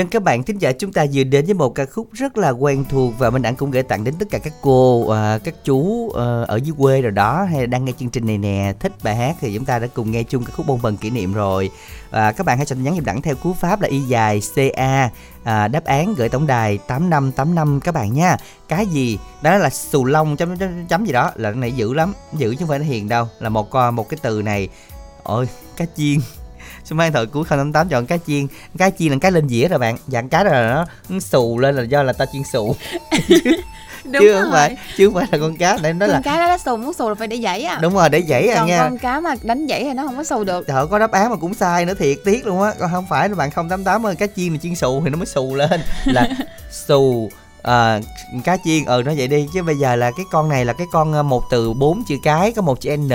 [0.00, 2.50] Dân các bạn thính giả chúng ta vừa đến với một ca khúc rất là
[2.50, 5.54] quen thuộc và Minh Đẳng cũng gửi tặng đến tất cả các cô, à, các
[5.64, 8.72] chú à, ở dưới quê rồi đó hay là đang nghe chương trình này nè,
[8.80, 11.10] thích bài hát thì chúng ta đã cùng nghe chung ca khúc bông bần kỷ
[11.10, 11.70] niệm rồi.
[12.10, 15.10] À, các bạn hãy cho nhắn giùm Đẳng theo cú pháp là y dài CA
[15.44, 18.36] à, đáp án gửi tổng đài 8585 các bạn nha.
[18.68, 19.18] Cái gì?
[19.42, 22.50] Đó là xù lông chấm chấm chấm gì đó là cái này dữ lắm, dữ
[22.50, 24.68] chứ không phải nó hiền đâu, là một một cái từ này.
[25.22, 26.18] Ôi, cá chiên
[26.94, 28.46] máy điện thoại cuối 088 chọn cá chiên.
[28.78, 29.96] Cá chiên là cái lên dĩa rồi bạn.
[30.06, 32.76] Dạng đó là nó, xù lên là do là ta chiên xù.
[34.04, 36.20] Đúng chứ rồi không phải chứ không phải là con cá để nó con là
[36.24, 37.78] cá đó nó xù muốn xù là phải để dãy á.
[37.82, 38.78] Đúng rồi để dãy à còn nha.
[38.78, 40.66] con cá mà đánh dãy thì nó không có xù được.
[40.66, 42.72] Trời có đáp án mà cũng sai nữa thiệt tiếc luôn á.
[42.78, 45.26] Còn không phải là bạn 088 ơi cá chiên là chiên xù thì nó mới
[45.26, 45.80] xù lên.
[46.04, 46.28] Là
[46.70, 47.30] xù
[47.62, 48.00] à,
[48.44, 49.48] cá chiên ừ nó vậy đi.
[49.54, 52.14] Chứ bây giờ là cái con này là cái con ờ, một từ bốn chữ
[52.22, 53.10] cái có một chữ n.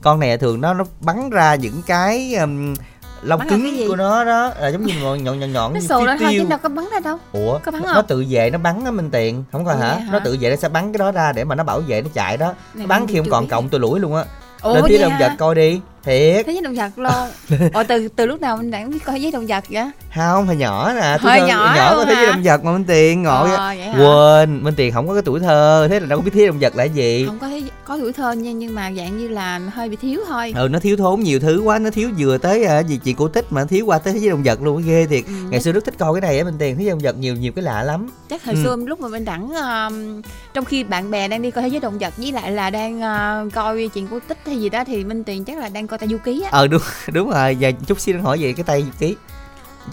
[0.00, 2.74] Con này thường nó nó bắn ra những cái um,
[3.22, 5.86] lông Bắn cứng của nó đó là giống như nhọn nhọn nhọn nhọn nó như
[5.86, 8.06] xù lên thôi chứ đâu có bắn ra đâu ủa Có bắn nó không?
[8.08, 9.88] tự vệ nó bắn á minh tiền không có hả?
[9.88, 10.00] hả?
[10.12, 12.08] nó tự vệ nó sẽ bắn cái đó ra để mà nó bảo vệ nó
[12.14, 13.48] chạy đó Này nó bắn khi không còn biết.
[13.50, 14.24] cộng tôi lũi luôn á
[14.64, 15.36] lên động vật hả?
[15.38, 16.46] coi đi thiệt.
[16.46, 17.58] Thế giới động vật luôn.
[17.74, 19.90] Ủa từ từ lúc nào mình đã coi thế giới động vật vậy?
[20.16, 21.00] Không hồi nhỏ nè.
[21.20, 24.64] Hồi thơ- nhỏ nhỏ có thế giới động vật mà minh tiền ngộ Ờ, quên
[24.64, 25.86] minh tiền không có cái tuổi thơ.
[25.90, 27.24] Thế là đâu có biết thế giới động vật là gì.
[27.26, 30.20] Không có thế, có tuổi thơ nha nhưng mà dạng như là hơi bị thiếu
[30.28, 30.52] thôi.
[30.56, 31.78] Ừ nó thiếu thốn nhiều thứ quá.
[31.78, 34.18] Nó thiếu vừa tới à, gì chị cổ tích mà nó thiếu qua tới thế
[34.20, 34.82] giới động vật luôn.
[34.86, 35.24] Ghê thiệt.
[35.26, 36.76] Ừ, ngày xưa rất thích coi cái này á minh tiền.
[36.78, 38.08] Thế giới động vật nhiều nhiều cái lạ lắm.
[38.30, 38.62] Chắc hồi Ừ.
[38.64, 40.22] xưa lúc mà bên đẳng um,
[40.54, 42.98] trong khi bạn bè đang đi coi thế giới động vật với lại là đang
[43.46, 45.98] uh, coi chuyện cổ tích hay gì đó thì minh tiền chắc là đang coi
[45.98, 46.48] ta du ký á.
[46.52, 47.56] Ờ đúng đúng rồi.
[47.56, 49.16] Giờ chút xíu hỏi về cái tay ký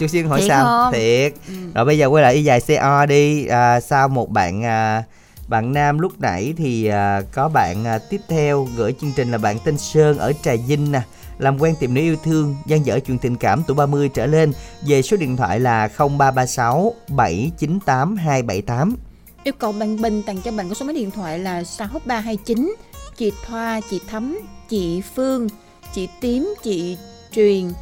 [0.00, 0.64] chút xíu hỏi Thiệt sao.
[0.64, 0.92] không?
[0.92, 1.32] thiệt.
[1.48, 1.54] Ừ.
[1.74, 3.46] rồi bây giờ quay lại y dài co đi.
[3.46, 5.02] À, sau một bạn à,
[5.48, 9.38] bạn nam lúc nãy thì à, có bạn à, tiếp theo gửi chương trình là
[9.38, 11.00] bạn tên sơn ở trà vinh nè.
[11.38, 14.52] Làm quen tìm nữ yêu thương gian dở chuyện tình cảm tuổi 30 trở lên.
[14.86, 18.96] Về số điện thoại là 0336 798 278
[19.44, 22.74] yêu cầu bạn Bình tặng cho bạn có số máy điện thoại là 6329
[23.16, 25.48] chị Thoa, chị Thắm, chị Phương,
[25.94, 26.96] chị Tím, chị
[27.32, 27.72] Truyền,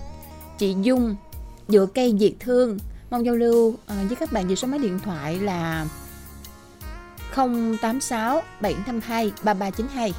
[0.59, 1.17] chị Dung,
[1.69, 2.79] dựa cây diệt thương.
[3.11, 5.87] Mong giao lưu ờ, với các bạn về số máy điện thoại là
[7.37, 10.13] 086 752 3392.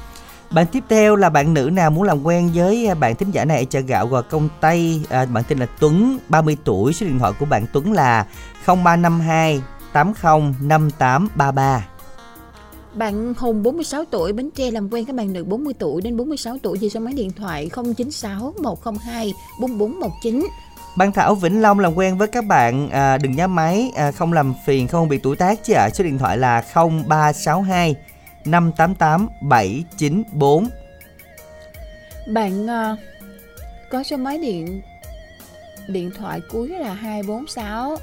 [0.50, 3.44] Bạn tiếp theo là bạn nữ nào muốn làm quen với ờ, bạn thính giả
[3.44, 7.18] này chợ gạo gò công Tây à, Bạn tên là Tuấn 30 tuổi Số điện
[7.18, 8.26] thoại của bạn Tuấn là
[8.66, 11.86] 0352 805833
[12.94, 16.58] bạn Hùng 46 tuổi Bến Tre làm quen các bạn nữ 40 tuổi đến 46
[16.62, 20.46] tuổi về số máy điện thoại 096 102 4419.
[20.96, 24.32] Ban Thảo Vĩnh Long làm quen với các bạn à, đừng nhá máy à, không
[24.32, 25.90] làm phiền không bị tuổi tác chứ ạ.
[25.94, 27.94] Số điện thoại là 0362
[28.44, 30.68] 588 794.
[32.26, 32.96] Bạn ờ,
[33.90, 34.82] có số máy điện
[35.88, 37.96] điện thoại cuối là 246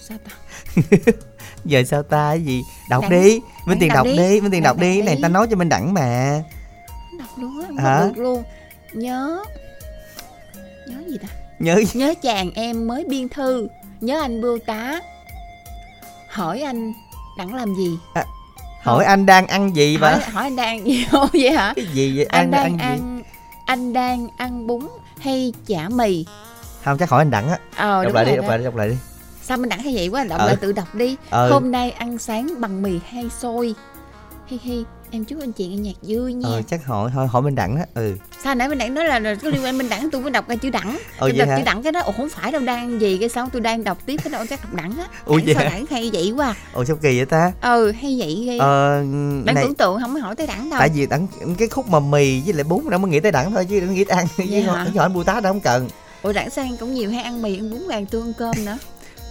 [0.00, 0.32] sao ta
[1.64, 2.62] Giờ sao ta cái gì?
[2.90, 3.40] Đọc Đặng- đi.
[3.40, 4.40] Minh Đặng Tiền đọc đọc đi.
[4.40, 4.96] Minh Tiền Đặng đọc đi.
[4.98, 6.42] đọc Này ta nói cho Minh Đẳng mà.
[7.18, 8.00] đọc luôn á không Hả?
[8.04, 8.42] được luôn
[8.92, 9.44] nhớ
[10.88, 13.68] nhớ gì ta Nhớ nhớ chàng em mới biên thư
[14.00, 15.00] nhớ anh bưu tá
[16.28, 16.92] hỏi anh
[17.38, 17.98] đặng làm gì
[18.82, 21.86] hỏi anh đang ăn gì hỏi, và hỏi anh đang gì không vậy hả cái
[21.92, 22.26] gì vậy?
[22.26, 22.84] anh Ăn đang ăn gì?
[22.84, 23.22] ăn
[23.66, 24.86] anh đang ăn bún
[25.20, 26.24] hay chả mì
[26.84, 27.58] Không chắc hỏi anh Đẳng á.
[27.76, 28.48] ờ Đọc lại đi, đọc đó.
[28.48, 28.94] lại đi, đọc lại đi.
[29.44, 30.46] Sao mình đặng hay vậy quá đọc Ờ.
[30.46, 31.50] lại tự đọc đi Ờ.
[31.50, 33.74] hôm nay ăn sáng bằng mì hay xôi
[34.46, 37.42] hi hi em chúc anh chị nghe nhạc vui nha Ờ chắc hỏi hỏi hỏi
[37.42, 37.86] Minh Đẳng á.
[37.94, 38.16] Ừ.
[38.44, 40.56] sao nãy mình đặng nói là, có liên quan bên đẳng tôi mới đọc ra
[40.56, 41.56] chữ đẳng Ờ tôi đọc hả?
[41.58, 43.98] chữ đẳng cái đó ồ không phải đâu đang gì cái sao tôi đang đọc
[44.06, 46.46] tiếp cái đó chắc đọc đẳng á Ủa Đẳng vậy sao đẳng hay vậy quá
[46.46, 46.54] à?
[46.72, 47.52] Ồ sao kỳ vậy ta?
[47.62, 48.98] ừ hay vậy ghê Ờ
[49.44, 51.26] bạn này tưởng tượng không có hỏi tới đẳng đâu tại vì đẳng
[51.58, 53.94] cái khúc mà mì với lại bún đâu mới nghĩ tới đẳng thôi chứ đừng
[53.94, 54.62] nghĩ tới ăn với
[54.96, 55.88] hỏi bưu tá đâu không cần.
[56.22, 58.78] ủa đẳng sang cũng nhiều hay ăn mì ăn bún gà tương cơm nữa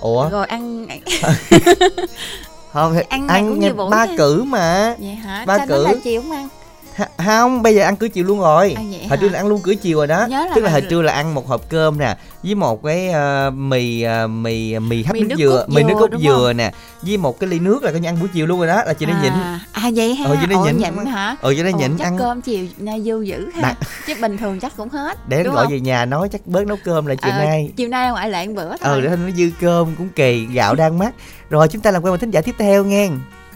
[0.03, 0.29] Ủa?
[0.29, 0.87] Rồi ăn
[2.73, 4.95] không Ăn ăn nghe buổi ba cử mà.
[4.99, 5.43] vậy hả?
[5.47, 5.99] Ba sao đó là cử.
[6.03, 6.47] chiều không ăn
[6.97, 8.73] H- không bây giờ ăn cử chiều luôn rồi.
[8.77, 9.15] À, vậy hồi hả?
[9.21, 10.25] trưa là ăn luôn cử chiều rồi đó.
[10.29, 13.09] Nhớ là tức là hồi trưa là ăn một hộp cơm nè với một cái
[13.09, 16.07] ờ, mì ờ, mì mì hấp Mì nước nước dừa cốt mì nước dừa, cốt
[16.11, 18.59] đúng dừa nè với một cái ly nước là coi như ăn buổi chiều luôn
[18.59, 19.31] rồi đó là chị đã nhịn.
[19.33, 20.25] à, à vậy ha.
[20.25, 20.77] Ờ, chị Ồ, nhịn.
[20.77, 21.35] nhịn hả?
[21.41, 22.17] Ừ chị Ồ, nhịn chắc ăn.
[22.17, 23.61] cơm chiều nay dư dữ ha.
[23.61, 23.77] Đặt-
[24.07, 25.71] chứ bình thường chắc cũng hết để đúng gọi không?
[25.73, 27.71] về nhà nói chắc bớt nấu cơm lại chiều Ờ, nay.
[27.75, 28.77] chiều nay ngoại lệ một bữa thôi.
[28.81, 31.13] ờ để nó dư cơm cũng kỳ gạo đang mắc.
[31.49, 33.09] Rồi chúng ta làm quen một thính giả tiếp theo nghe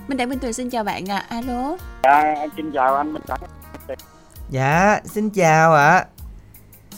[0.08, 1.26] Minh Đặng Minh Tuyền xin chào bạn ạ.
[1.30, 1.78] Alo.
[2.04, 3.39] Dạ, xin chào anh Minh Đẳng.
[4.50, 6.06] dạ xin chào ạ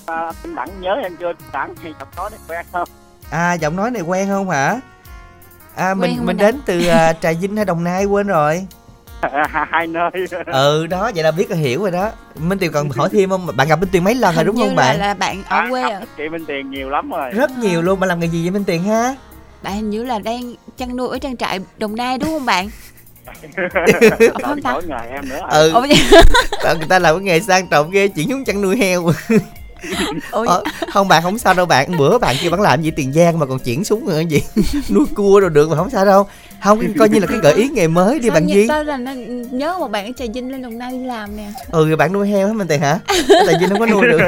[0.05, 1.31] À, anh Đẳng nhớ em chưa?
[1.53, 2.89] Đẳng thì đọc nói đấy quen không?
[3.29, 4.79] à giọng nói này quen không hả
[5.75, 8.67] à Quen mình mình đến từ à, trà vinh hay đồng nai quên rồi
[9.21, 10.09] À, hai nơi
[10.45, 13.47] ừ đó vậy là biết là hiểu rồi đó minh tuyền còn hỏi thêm không
[13.57, 15.63] bạn gặp minh tuyền mấy lần rồi đúng như không là, bạn là bạn ở
[15.69, 16.01] quê gặp à?
[16.17, 18.63] chị Minh Tiền nhiều lắm rồi rất nhiều luôn bạn làm nghề gì vậy minh
[18.63, 19.15] tuyền ha
[19.63, 22.69] bạn hình như là đang chăn nuôi ở trang trại đồng nai đúng không bạn
[24.43, 24.75] không ta?
[24.87, 25.71] Nghề em nữa ừ.
[25.73, 25.81] Ủa,
[26.63, 29.11] Bạn người ta làm cái nghề sang trọng ghê chuyển xuống chăn nuôi heo.
[30.31, 30.63] Ờ,
[30.93, 31.97] không bạn không sao đâu bạn.
[31.97, 34.41] Bữa bạn kia bạn làm gì tiền giang mà còn chuyển xuống rồi gì
[34.89, 36.27] nuôi cua rồi được mà không sao đâu.
[36.63, 38.97] Không coi như là cái gợi ý nghề mới đi sao bạn duy sao là
[38.97, 39.11] nó
[39.51, 41.51] nhớ một bạn ở trà vinh lên đồng nai đi làm nè?
[41.71, 42.99] Ừ rồi bạn nuôi heo hả minh tiền hả?
[43.45, 44.19] Tại vì không có nuôi được.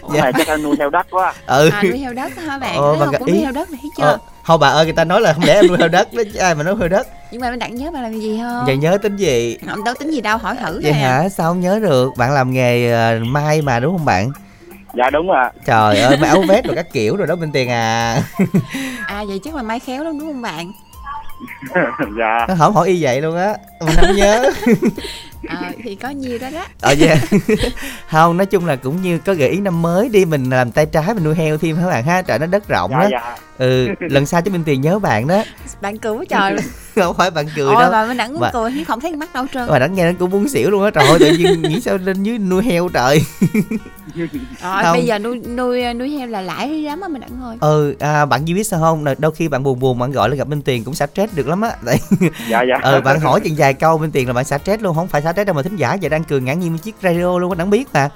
[0.00, 1.34] Ủa này chắc anh nuôi theo đất quá.
[1.46, 1.70] Ừ.
[1.72, 2.76] À nuôi heo đất hả bạn?
[2.76, 3.42] Ờ, bạn không gợi cũng nuôi ý.
[3.42, 4.04] heo đất này thấy chưa?
[4.04, 6.22] ờ, thôi bà ơi người ta nói là không để em nuôi heo đất đó
[6.32, 7.06] chứ ai mà nói heo đất.
[7.30, 8.66] Nhưng mà mình đặng nhớ bạn làm gì không?
[8.66, 9.58] Vậy nhớ tính gì.
[9.68, 11.28] Không đâu tính gì đâu hỏi thử vậy hả?
[11.28, 12.16] Sao không nhớ được?
[12.16, 14.30] Bạn làm nghề ờ, mai mà đúng không bạn?
[14.94, 17.70] Dạ đúng rồi trời ơi mấy áo vest rồi các kiểu rồi đó minh tiền
[17.70, 18.22] à.
[19.06, 20.72] À vậy chắc là mai khéo lắm đúng không bạn?
[22.18, 22.46] Dạ.
[22.48, 24.50] Nó không hỏi y vậy luôn á mình không nhớ.
[25.48, 26.64] À, thì có nhiều đó đó.
[26.80, 27.16] Ờ dạ.
[28.10, 30.86] Không nói chung là cũng như có gợi ý năm mới đi mình làm tay
[30.86, 32.22] trái mình nuôi heo thêm các bạn ha?
[32.22, 35.26] Trời nó đất rộng dạ đó dạ ừ lần sau cho minh tiền nhớ bạn
[35.26, 35.42] đó.
[35.80, 36.56] Bạn cười quá trời
[36.94, 37.92] không phải bạn cười ôi đâu.
[37.92, 39.68] mà mình đặng Mà- cười nhưng không thấy mắt đâu trơn.
[39.68, 41.98] Mà đã nghe nó cũng muốn xỉu luôn á trời ơi tự nhiên nghĩ sao
[41.98, 43.24] lên dưới nuôi heo trời.
[44.62, 47.56] Rồi bây giờ nuôi nuôi nuôi heo là lãi lắm á mình đặng ơi.
[47.60, 49.04] Ừ à, bạn gì biết sao không?
[49.04, 51.34] Là đôi khi bạn buồn buồn bạn gọi lên gặp minh tiền cũng xả stress
[51.36, 51.70] được lắm á.
[51.86, 52.00] Tại
[52.48, 52.90] dạ dạ.
[52.90, 55.22] Ừ bạn hỏi chừng vài câu minh tiền là bạn xả stress luôn không phải
[55.22, 57.54] xả stress đâu mà thính giả giờ đang cười ngã nhiên chiếc radio luôn có
[57.54, 58.08] đẳng biết mà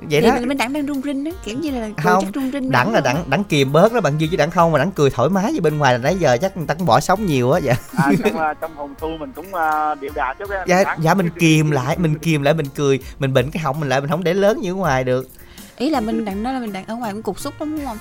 [0.00, 0.34] vậy thì đó.
[0.34, 3.00] mình, mình đặng đang rung rinh đó kiểu như là Không, rung rinh đẳng là
[3.00, 5.44] đẳng đẳng kìm bớt đó bạn duy chứ đẳng không mà đẳng cười thoải mái
[5.44, 7.74] với bên ngoài là nãy giờ chắc người ta cũng bỏ sống nhiều á dạ
[7.96, 11.14] à, trong à, trong hồn tu mình cũng à, điệu đà chút á dạ, dạ
[11.14, 14.10] mình kìm lại mình kìm lại mình cười mình bệnh cái họng mình lại mình
[14.10, 15.28] không để lớn như ở ngoài được.
[15.76, 17.86] Ý là mình đặng nói là mình đặng ở ngoài cũng cục xúc lắm đúng
[17.86, 17.98] không?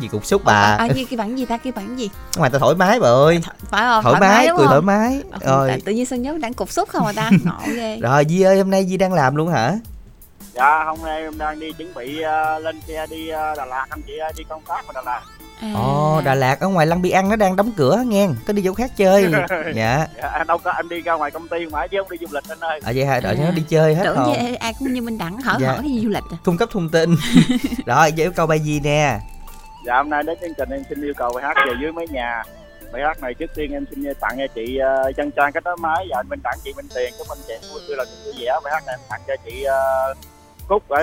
[0.00, 0.84] Gì cục xúc à, bà?
[0.84, 2.10] À kia cái bản gì ta kia bản gì?
[2.36, 3.40] Ngoài ta thoải mái bà ơi.
[3.70, 4.02] Phải không?
[4.02, 5.22] Thoải mái đúng cười thoải mái.
[5.30, 5.80] Ờ, rồi.
[5.84, 7.30] tự nhiên sân nhớ đặng cục xúc không à ta?
[7.44, 7.98] Ngộ ghê.
[8.02, 9.78] Rồi Di ơi hôm nay Di đang làm luôn hả
[10.54, 13.86] dạ hôm nay em đang đi chuẩn bị à, lên xe đi à, Đà Lạt.
[13.90, 15.20] Anh chị ơi, đi công tác ở Đà Lạt.
[15.60, 18.28] À, ồ Đà Lạt ở ngoài Lăng Bi Ăn nó đang đóng cửa nghe.
[18.46, 19.32] Có đi chỗ khác chơi.
[19.74, 20.06] Dạ.
[20.16, 22.26] Dạ, anh đâu có anh đi ra ngoài công ty mà chứ không đi du
[22.30, 22.80] lịch anh ơi.
[22.84, 23.20] À vậy hả?
[23.20, 25.56] Đợi cho nó À, đi chơi hết tưởng không ai cũng như mình đặng hỏi
[25.60, 25.68] Dạ.
[25.68, 26.36] hỏi cái du lịch à?
[26.44, 27.14] Cung cấp thông tin.
[27.86, 29.18] Rồi giờ yêu cầu bài gì nè?
[29.86, 32.06] Dạ hôm nay đến chương trình em xin yêu cầu bài hát về dưới mái
[32.10, 32.42] nhà
[32.92, 34.78] bài hát này trước tiên em xin tặng cho chị
[35.08, 36.06] uh, chân trang cách đó máy.
[36.10, 37.14] Và anh minh tặng chị minh tiền.
[37.18, 38.60] Chúc anh chị vui tươi là vui vẻ.
[38.64, 40.16] Bài hát này em tặng cho chị uh,
[40.68, 41.02] cúc ở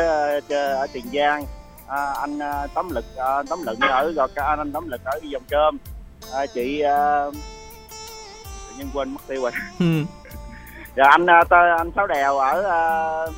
[0.49, 1.45] ở, tiền giang.
[1.87, 5.19] À, anh uh, tấm lực uh, tấm lực ở gò ca anh tấm lực ở
[5.23, 5.77] dòng cơm
[6.33, 7.33] à, chị uh,
[8.69, 9.51] tự nhiên quên mất tiêu rồi.
[9.79, 9.85] Ừ.
[10.95, 13.33] dạ anh uh, tơ, anh sáu đèo ở uh,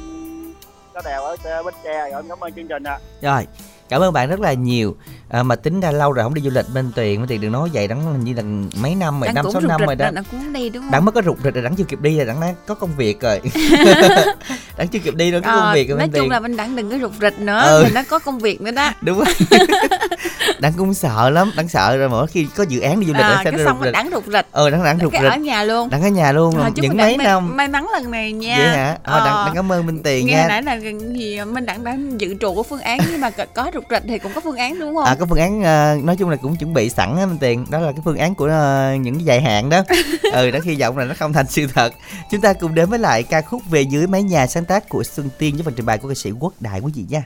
[0.93, 2.09] sáu đèo ở bến tre.
[2.13, 2.99] Em cảm ơn chương trình ạ.
[3.21, 3.47] Rồi
[3.89, 4.95] cảm ơn bạn rất là nhiều.
[5.29, 7.51] À, mà tính ra lâu rồi không đi du lịch bên tiền bên tiền đừng
[7.51, 8.41] nói vậy đắng hình như là
[8.81, 10.11] mấy năm rồi đặng năm sáu rụt năm rồi đó.
[10.11, 10.91] đặng cũng đi đúng không?
[10.91, 13.21] Đắng mới có rụt rịch rồi đắng chưa kịp đi rồi đắng có công việc
[13.21, 13.41] rồi.
[14.77, 16.39] Đắng chưa kịp đi đâu có công Ờ, việc rồi nói bên chung tiền là
[16.39, 17.83] mình đặng đừng có rụt rịch nữa Ừ.
[17.83, 18.91] mình đã có công việc nữa đó.
[19.01, 19.33] Đúng rồi.
[20.59, 23.21] Đắng cũng sợ lắm đắng sợ rồi mỗi khi có dự án đi du lịch
[23.21, 23.93] à, đắng sẽ cái rụt rịch.
[23.93, 24.45] đặng rụt rịch.
[24.51, 25.31] Ờ đắng đắng rụt rịch.
[25.31, 25.89] ở nhà luôn.
[25.89, 27.57] Đắng ở nhà luôn chúc những mấy năm.
[27.57, 28.55] may mắn lần này nha.
[28.57, 28.97] Vậy hả?
[29.03, 30.75] Ờ, đắng, đắng cảm ơn minh tiền nghe nãy là
[31.15, 34.03] gì mình đặng đã dự trù của phương án nhưng mà có- có rụt rịch
[34.07, 35.05] thì cũng có phương án đúng không?
[35.05, 37.65] À, có phương án ờ, nói chung là cũng chuẩn bị sẵn á Minh Tiền.
[37.69, 39.83] Đó là cái phương án của ờ, những cái dài hạn đó.
[40.33, 41.93] Ừ đó hy vọng là nó không thành sự thật.
[42.31, 45.03] Chúng ta cùng đến với lại ca khúc về dưới mái nhà sáng tác của
[45.03, 47.23] Xuân Tiên với phần trình bày của ca sĩ Quốc Đại quý vị nha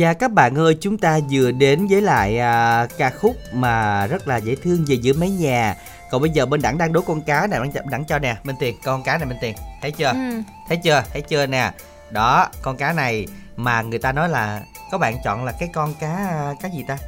[0.00, 4.28] Và các bạn ơi, chúng ta vừa đến với lại à, ca khúc mà rất
[4.28, 5.76] là dễ thương về giữa mấy nhà.
[6.10, 8.56] Còn bây giờ bên đẳng đang đố con cá nè, đẳng, đẳng cho nè, Minh
[8.60, 10.08] Tiền, con cá này Minh Tiền, thấy chưa?
[10.08, 10.42] Ừ.
[10.68, 11.04] Thấy chưa?
[11.12, 11.70] Thấy chưa nè.
[12.10, 13.26] Đó, con cá này
[13.56, 16.84] mà người ta nói là các bạn chọn là cái con cá à, cá gì
[16.88, 16.98] ta?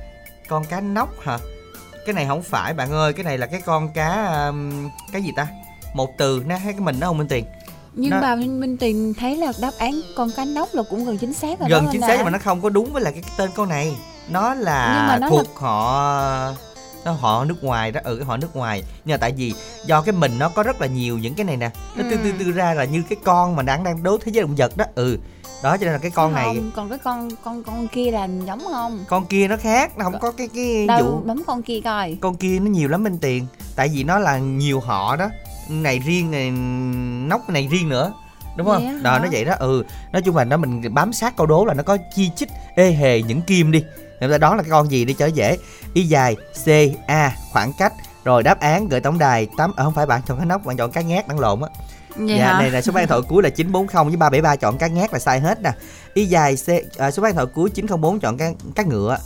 [0.49, 1.39] Con cá nóc hả?
[2.07, 5.31] Cái này không phải bạn ơi, cái này là cái con cá um, cái gì
[5.37, 5.47] ta?
[5.95, 7.45] Một từ nó thấy cái mình đó không Minh Tiền?
[7.95, 11.05] Nhưng Nó- bà Minh, Minh Tiền thấy là đáp án con cá nóc là cũng
[11.05, 13.13] gần chính xác rồi gần chính xác nhưng mà nó không có đúng với lại
[13.13, 13.97] cái tên con này.
[14.29, 16.53] Nó là nó thuộc họ
[17.05, 18.83] nó họ nước ngoài đó ừ cái họ nước ngoài.
[19.05, 19.55] Nhưng mà tại vì
[19.87, 22.31] do cái mình nó có rất là nhiều những cái này nè nó tư tư
[22.39, 22.45] Ừ.
[22.45, 24.85] tư ra là như cái con mà đang đang đố thế giới động vật đó.
[24.95, 25.19] Ừ
[25.63, 28.29] đó cho nên là cái con này không, còn cái con con con kia là
[28.47, 29.05] giống không?
[29.09, 32.17] Con kia nó khác nó không có cái cái đâu vụ bấm con kia coi.
[32.21, 35.29] Con kia nó nhiều lắm bên tiền tại vì nó là nhiều họ đó
[35.73, 36.51] này riêng này
[37.29, 38.13] nóc này riêng nữa
[38.57, 38.85] đúng không?
[38.85, 39.19] Vậy á đó hả?
[39.19, 39.55] nó vậy đó.
[39.59, 42.49] Ừ nói chung là nó mình bám sát câu đố là nó có chi chít
[42.75, 43.85] ê hề những kim đi.
[44.21, 45.57] Người ta đoán là cái con gì đi cho dễ.
[45.95, 46.69] Y dài c
[47.07, 47.93] a khoảng cách.
[48.25, 50.77] Rồi đáp án gửi tổng đài tám à, không phải bạn chọn cái nóc bạn
[50.77, 51.69] chọn cái ngát đang lộn á.
[52.17, 52.59] Vậy dạ hả?
[52.59, 55.41] này là số ban thoại cuối là 940 với 373 chọn cá ngát là sai
[55.41, 55.73] hết nè.
[56.15, 56.69] Y dài c
[56.99, 59.19] à, số ban thoại cuối 904 chọn cá cá ngựa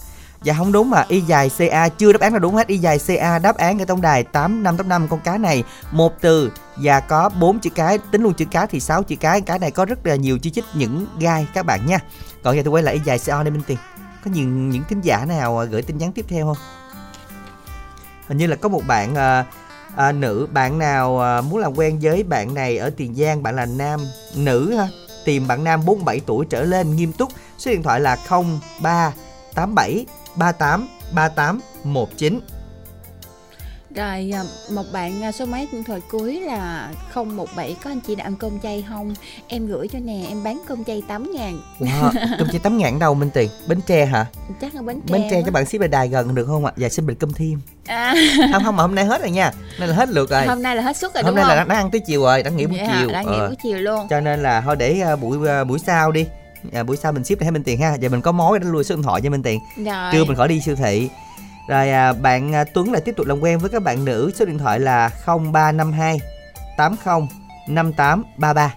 [0.46, 2.66] dạ không đúng mà y dài ca chưa đáp án là đúng hết.
[2.66, 5.64] Y dài ca đáp án ở tổng đài 8585 con cá này.
[5.90, 9.40] Một từ và có bốn chữ cái tính luôn chữ cái thì 6 chữ cái.
[9.40, 11.98] Cái này có rất là nhiều chi chích những gai các bạn nha.
[12.42, 13.78] Còn giờ tôi quay lại y dài ca đây minh tiền.
[14.24, 16.56] Có nhiều những thính giả nào à, gửi tin nhắn tiếp theo không?
[18.28, 19.44] Hình như là có một bạn à,
[19.96, 23.42] à, nữ bạn nào à, muốn làm quen với bạn này ở tiền giang.
[23.42, 24.00] Bạn là nam
[24.36, 24.88] nữ ha.
[25.24, 27.32] Tìm bạn nam 47 tuổi trở lên nghiêm túc.
[27.58, 28.16] Số điện thoại là
[28.82, 30.06] 0387
[30.36, 32.40] 38 38 19
[33.96, 38.16] rồi à, một bạn à, số máy điện thoại cuối là 017 có anh chị
[38.16, 39.14] nào ăn cơm chay không?
[39.48, 41.60] Em gửi cho nè em bán cơm chay 8 ngàn.
[41.80, 43.50] Wow, cơm chay 8 ngàn đâu Minh Tiền?
[43.68, 44.26] Bến Tre hả?
[44.60, 46.72] Chắc là bánh tre Bến Tre các bạn ship về đài gần được không ạ?
[46.76, 47.60] Dạ xin bình cơm thêm.
[47.86, 48.14] À,
[48.52, 49.52] không không mà hôm nay hết rồi nha.
[49.80, 50.46] Nên là hết lượt rồi.
[50.46, 51.68] Hôm nay là hết suất rồi hôm đúng nay là không?
[51.68, 52.98] nó ăn tới chiều rồi đã nghỉ buổi hả?
[53.00, 53.12] chiều.
[53.12, 53.46] đã nghỉ Ờ.
[53.46, 54.06] buổi chiều luôn.
[54.10, 56.26] Cho nên là thôi để à, buổi buổi sau đi
[56.72, 57.94] à, buổi sau mình ship ให้ Minh Tiền ha.
[57.94, 59.60] Giờ mình có mối để lui số điện thoại cho Minh Tiền.
[59.76, 60.12] Rồi.
[60.12, 61.10] Trưa mình khỏi đi siêu thị.
[61.68, 64.30] Rồi à, bạn à, Tuấn lại tiếp tục làm quen với các bạn nữ.
[64.34, 66.20] Số điện thoại là 0352
[66.76, 67.28] 80
[67.68, 68.74] 5833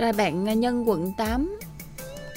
[0.00, 1.58] rồi bạn à, nhân quận 8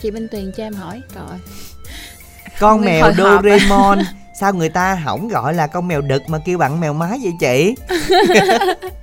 [0.01, 1.01] chị Minh Tuyền cho em hỏi.
[1.16, 1.26] Rồi
[2.60, 3.14] con Nguyên mèo à.
[3.18, 3.99] Doraemon.
[4.39, 7.34] Sao người ta không gọi là con mèo đực mà kêu bạn mèo mái vậy
[7.39, 7.76] chị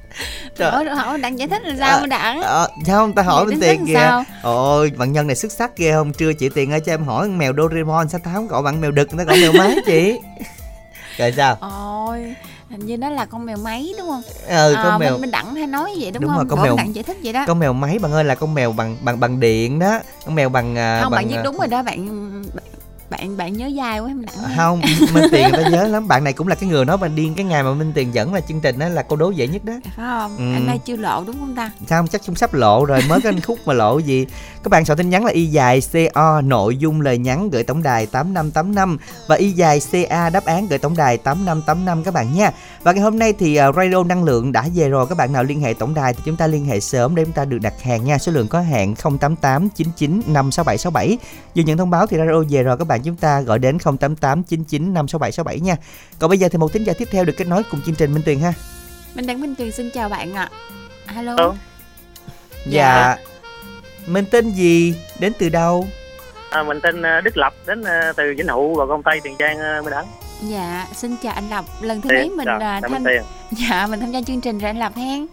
[0.60, 0.84] Trời.
[0.84, 2.40] Ủa, hỏi đang giải thích là sao À, mà đặng?
[2.42, 3.94] ờ, sao không ta hỏi bên tiền kìa?
[3.94, 4.24] sao?
[4.42, 6.12] ôi bạn nhân này xuất sắc ghê không?
[6.12, 8.80] Trưa chị tiền ơi cho em hỏi con mèo Doraemon sao tao không gọi bạn
[8.80, 10.18] mèo đực nó gọi mèo mái chị.
[11.18, 11.56] Rồi sao?
[11.60, 12.34] Ôi
[12.70, 14.22] hình như nó là con mèo máy đúng không?
[14.48, 16.36] Ừ à, con mèo mình, mình đặng hay nói vậy đúng, Đúng không?
[16.38, 17.44] rồi, con mèo- đặng giải thích vậy đó.
[17.46, 19.98] con mèo máy bạn ơi là con mèo bằng bằng bằng điện đó.
[20.26, 22.08] Con mèo bằng à, không bằng bạn viết à, đúng rồi đó bạn
[23.10, 24.56] bạn bạn nhớ dai quá em đặng ha.
[24.56, 24.80] không
[25.14, 26.08] minh tiền người ta nhớ lắm.
[26.08, 28.34] Bạn này cũng là cái người nói bạn điên cái ngày mà minh tiền dẫn
[28.34, 29.72] là chương trình đó là câu đố dễ nhất đó.
[29.84, 30.36] Phải không?
[30.36, 30.52] Ừ.
[30.52, 31.70] anh đây chưa lộ đúng không ta?
[31.86, 34.26] Sao chắc cũng sắp lộ rồi mới cái khúc mà lộ gì.
[34.62, 35.80] Các bạn soạn tin nhắn là y dài
[36.14, 39.80] co nội dung lời nhắn gửi tổng đài 8585 và y dài
[40.10, 42.50] ca đáp án gửi tổng đài 8585 các bạn nha.
[42.82, 45.06] Và ngày hôm nay thì uh, radio năng lượng đã về rồi.
[45.06, 47.32] Các bạn nào liên hệ tổng đài thì chúng ta liên hệ sớm để chúng
[47.32, 48.18] ta được đặt hàng nha.
[48.18, 51.18] Số lượng có hạn 088 99 56767
[51.56, 54.42] vừa nhận thông báo thì radio về rồi các bạn chúng ta gọi đến 088
[54.42, 55.76] 99 56767 nha.
[56.18, 58.14] Còn bây giờ thì một thính giả tiếp theo được kết nối cùng chương trình
[58.14, 58.52] Minh Tuyền ha.
[59.14, 60.48] Minh Đặng Minh Tuyền xin chào bạn ạ.
[61.06, 61.36] Alo.
[61.36, 61.54] Alo.
[62.66, 63.16] dạ.
[64.06, 64.94] Mình tên gì?
[65.18, 65.86] Đến từ đâu?
[66.50, 69.34] À, mình tên ờ, Đức Lập đến ờ, từ Vĩnh Hụ và công Tây Tiền
[69.38, 70.06] Giang ờ, mới đắng
[70.48, 71.64] Dạ, xin chào anh Lập.
[71.80, 73.22] Lần thứ Tiền, mấy mình à, chào tham Minh Tiền.
[73.68, 75.26] Dạ, mình tham gia chương trình rồi anh Lập hen.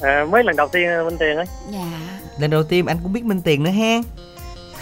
[0.00, 1.84] À, mới lần đầu tiên Minh Tiền ấy Dạ.
[2.38, 4.02] lần đầu tiên anh cũng biết minh tiền nữa hen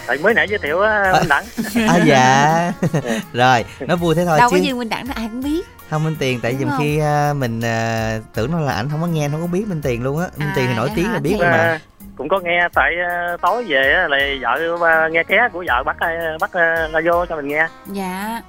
[0.07, 1.45] tại mới nãy giới thiệu á, Minh Đẳng
[1.89, 2.73] à dạ
[3.33, 5.61] rồi nói vui thế thôi Đâu chứ có Dương Minh Đẳng là ai cũng biết.
[5.91, 6.79] không minh tiền tại không?
[6.81, 9.83] khi à, mình à, tưởng nó là ảnh không có nghe không có biết minh
[9.83, 11.13] tiền luôn á minh À, tiền thì nổi vậy tiếng hả?
[11.13, 11.81] là biết Thì- rồi mà à,
[12.17, 15.97] cũng có nghe tại à, tối về á, là vợ nghe ké của vợ bắt
[16.41, 18.43] bắt à, radio cho mình nghe Dạ.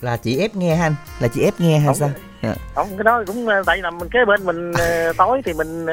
[0.00, 1.94] là chị ép nghe ha anh là chị ép nghe hay Không.
[1.94, 2.10] sao
[2.42, 2.54] Dạ.
[2.74, 4.72] không cái đó cũng tại nằm kế bên mình
[5.16, 5.86] tối thì mình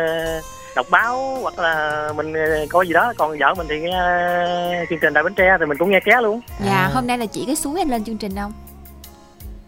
[0.76, 4.86] đọc báo hoặc là mình à, coi gì đó còn vợ mình thì nghe à,
[4.89, 6.41] chương trình Đại Bến Tre thì mình cũng nghe ké luôn.
[6.65, 6.89] Dạ, À.
[6.93, 8.53] hôm nay là chỉ cái suối anh lên chương trình không?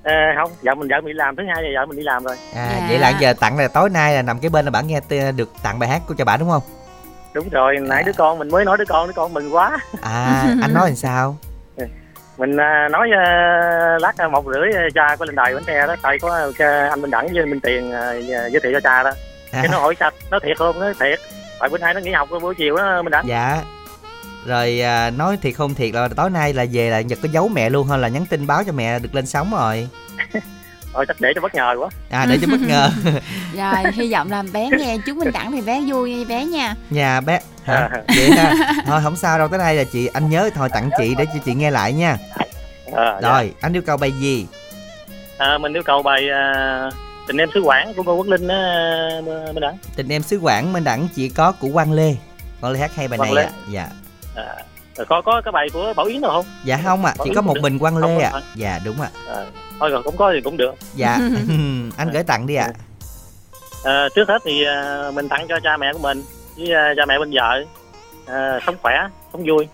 [0.03, 2.23] à, không vợ mình vợ mình đi làm thứ hai giờ vợ mình đi làm
[2.23, 2.35] rồi.
[2.55, 2.85] À Dạ.
[2.89, 5.35] vậy là giờ tặng là tối nay là nằm cái bên là bạn nghe t-
[5.35, 6.61] được tặng bài hát của cho bạn đúng không?
[7.33, 9.77] Đúng rồi nãy đứa con mình mới nói đứa con đứa con mừng quá.
[10.01, 11.37] À anh nói làm sao?
[12.37, 15.87] Mình à, nói à, lát à, một rưỡi à, cha có lên đài bến tre
[15.87, 19.03] đó tại có à, anh minh đẳng với minh tiền à, giới thiệu cho cha
[19.03, 19.11] đó
[19.61, 20.11] cái nó hỏi sao?
[20.31, 20.79] Nó thiệt không?
[20.79, 21.19] Nó thiệt.
[21.59, 23.27] Tại bữa nay nó nghỉ học buổi chiều đó minh đẳng.
[23.27, 23.61] Dạ.
[24.45, 27.47] Rồi à, nói thiệt không thiệt là tối nay là về là nhật có giấu
[27.47, 29.87] mẹ luôn hay là nhắn tin báo cho mẹ được lên sóng rồi.
[30.93, 31.89] Rồi chắc để cho bất ngờ quá.
[32.09, 32.89] À để cho bất ngờ.
[33.57, 36.75] Rồi, hy vọng là bé nghe chú Minh Đẳng thì bé vui nha bé nha.
[36.89, 37.75] nhà bé hả?
[37.75, 37.89] À.
[38.07, 38.53] vậy ha.
[38.85, 41.39] Thôi không sao đâu tới đây là chị anh nhớ thôi tặng chị để cho
[41.45, 42.17] chị nghe lại nha.
[42.95, 43.29] À, dạ.
[43.29, 44.47] rồi anh yêu cầu bài gì?
[45.37, 46.89] À, mình yêu cầu bài à,
[47.27, 48.55] tình em xứ quảng của cô quốc linh đó
[49.25, 49.77] minh đẳng.
[49.95, 52.15] Tình em xứ quảng minh đẳng chỉ có của quang lê.
[52.61, 53.51] Quang lê hát hay bài Quang này ạ.
[53.69, 53.89] Dạ.
[54.35, 54.55] À,
[54.95, 56.45] rồi có có cái bài của bảo yến đâu không?
[56.63, 58.29] Dạ không ạ Bảo chỉ Yến có một mình quang lê ạ.
[58.31, 58.41] phải.
[58.55, 59.09] dạ đúng ạ.
[59.27, 59.45] À,
[59.79, 60.75] thôi rồi cũng có thì cũng được.
[60.95, 61.13] Dạ.
[61.97, 62.69] Anh gửi tặng đi ạ.
[63.83, 66.23] À, trước hết thì à, mình tặng cho cha mẹ của mình
[66.57, 67.63] với à, cha mẹ bên vợ.
[68.25, 69.67] À, sống khỏe sống vui.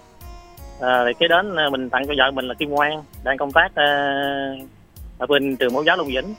[0.82, 3.52] À, rồi kế đến à, mình tặng cho vợ mình là Kim Ngoan đang công
[3.52, 3.86] tác à,
[5.18, 6.34] ở bên trường mẫu giáo Long Vĩnh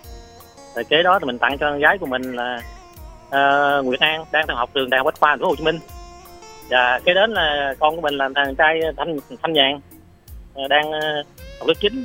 [0.74, 2.62] rồi kế đó thì mình tặng cho con gái của mình là
[3.30, 5.56] ờ, uh, Nguyễn An đang theo học trường đại học Bách khoa thành phố Hồ
[5.56, 5.78] Chí Minh.
[6.70, 9.80] Và kế đến là con của mình là thằng trai Thanh Thanh Nhàn
[10.64, 11.26] uh, đang uh,
[11.58, 12.04] học lớp 9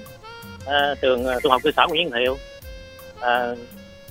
[0.64, 2.38] uh, trường uh, trung học cơ sở Nguyễn Thiệu.
[3.18, 3.58] Uh,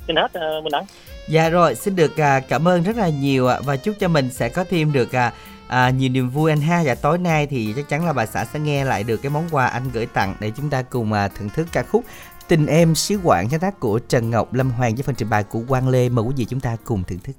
[0.07, 0.85] xin hết uh, Minh Đẳng
[1.29, 3.59] Dạ rồi, xin được à, cảm ơn rất là nhiều ạ.
[3.65, 5.33] Và chúc cho mình sẽ có thêm được à,
[5.69, 6.83] à, nhiều niềm vui anh ha.
[6.85, 9.49] Và tối nay thì chắc chắn là bà xã sẽ nghe lại được cái món
[9.51, 12.05] quà anh gửi tặng để chúng ta cùng à, thưởng thức ca khúc
[12.49, 15.45] Tình em, sứ quảng sáng tác của Trần Ngọc Lâm Hoàng với phần trình bày
[15.45, 16.09] của Quang Lê.
[16.09, 17.37] Mời quý vị chúng ta cùng thưởng thức.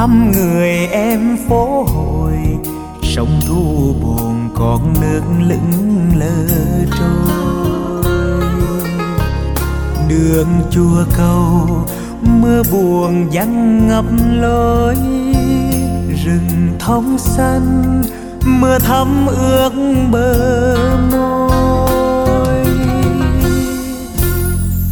[0.00, 2.32] Thăm người em phố hồi.
[3.02, 6.46] Sông thu buồn còn nước lững lờ
[6.98, 8.12] trôi.
[10.08, 11.68] Đường chùa cầu,
[12.22, 14.96] mưa buồn vắng ngập lối.
[16.24, 18.02] Rừng thông xanh,
[18.44, 19.72] mưa thấm ướt
[20.10, 20.76] bờ
[21.12, 22.64] môi.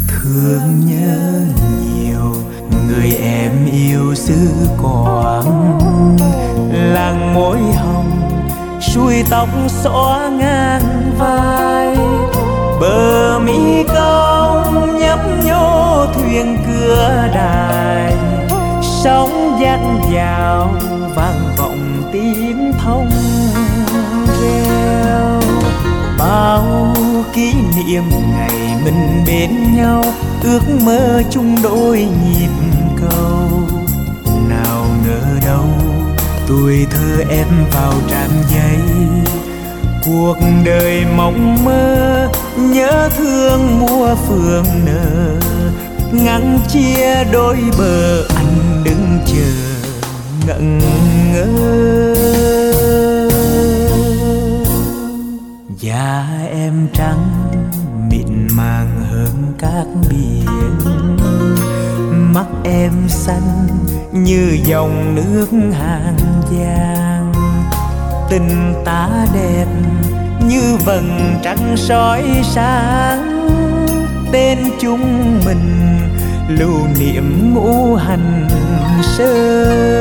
[0.09, 1.41] Thương nhớ
[1.71, 1.78] người
[2.89, 4.49] người em yêu xứ
[4.83, 5.79] quảng
[6.73, 8.11] làng môi hồng,
[8.81, 11.97] xuôi tóc xõa ngang vai.
[12.81, 18.15] Bờ mi cong nhấp nhô thuyền cửa đài.
[19.05, 19.81] Sóng dắt
[20.13, 20.73] vào
[21.15, 23.11] vang vọng tiếng thông
[24.41, 25.41] reo.
[26.19, 26.95] Bao
[27.33, 30.05] kỷ niệm ngày mình bên nhau,
[30.43, 32.78] ước mơ chung đôi nhịp
[33.11, 33.49] câu
[34.49, 35.65] nào ngờ đâu
[36.49, 38.79] tuổi thơ em vào trang giấy.
[40.05, 45.35] Cuộc đời mộng mơ, nhớ thương mùa phường nở.
[46.13, 49.53] Ngăn chia đôi bờ, anh đứng chờ,
[50.47, 50.79] ngẩn
[51.33, 52.15] ngơ.
[55.81, 57.51] Da em trắng,
[58.11, 60.47] mịn màng hơn các biển
[62.39, 63.67] mắt em xanh
[64.13, 66.17] như dòng nước hàng
[66.51, 67.33] giang
[68.31, 69.67] tình ta đẹp
[70.49, 73.49] như vầng trăng soi sáng.
[74.33, 75.99] Tên chúng mình
[76.49, 78.49] lưu niệm ngũ hành
[79.03, 79.99] sơn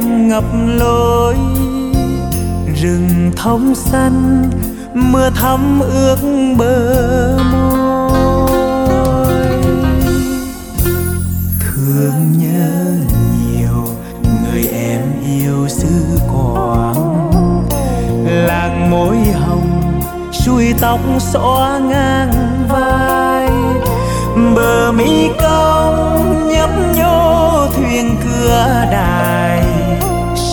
[0.00, 1.34] buồn ngập lối,
[2.76, 4.50] rừng thông xanh,
[4.94, 6.16] mưa thấm ướt
[6.58, 9.30] bờ môi.
[11.60, 12.96] Thương nhớ
[13.48, 13.88] nhiều,
[14.42, 17.30] người em yêu xứ quảng.
[18.26, 20.00] Làng môi hồng
[20.32, 22.32] xuôi tóc xõa ngang
[22.68, 23.48] vai.
[24.54, 29.43] Bờ mi cong nhấp nhô, thuyền cửa đài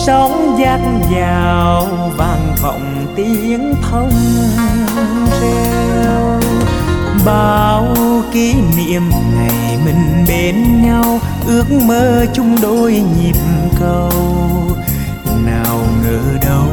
[0.06, 0.80] sóng dắt
[1.10, 1.86] vào
[2.16, 4.10] vang vọng tiếng thông
[5.40, 6.40] reo.
[7.26, 7.96] Bao
[8.32, 9.02] kỷ niệm
[9.34, 13.36] ngày mình bên nhau, ước mơ chung đôi nhịp
[13.80, 14.10] cầu.
[15.44, 16.68] Nào ngờ đâu,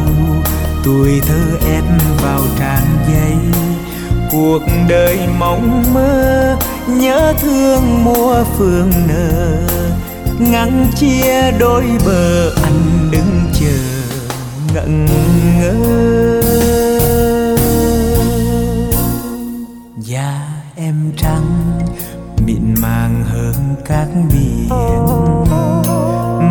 [0.83, 1.83] tuổi thơ ép
[2.23, 3.37] vào tràn giấy
[4.31, 6.55] cuộc đời mong mơ,
[6.87, 9.57] nhớ thương mùa phương nở.
[10.39, 12.98] Ngăn chia đôi bờ anh
[14.89, 15.75] ngẩn ngơ
[19.97, 20.39] da
[20.75, 21.71] em trắng,
[22.45, 24.69] mịn màng hơn các biển.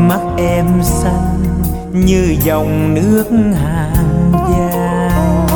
[0.09, 1.63] Mắt em xanh
[1.93, 3.25] như dòng nước
[3.55, 5.47] hàng giang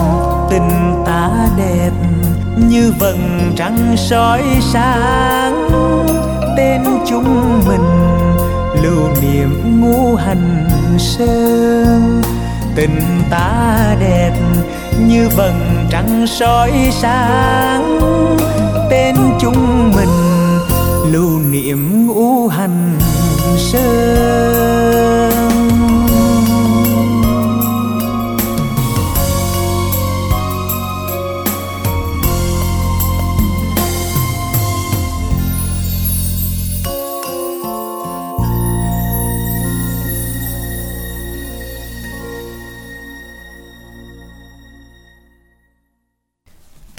[0.51, 1.91] tình ta đẹp
[2.57, 5.69] như vầng trăng soi sáng.
[6.57, 7.85] Tên chúng mình
[8.83, 10.69] lưu niệm ngũ hành
[10.99, 12.23] sơn
[12.75, 13.01] tình
[13.31, 14.33] ta đẹp
[14.99, 17.99] như vầng trăng soi sáng.
[18.91, 20.09] Tên chúng mình
[21.13, 22.99] lưu niệm ngũ hành
[23.59, 24.12] sơn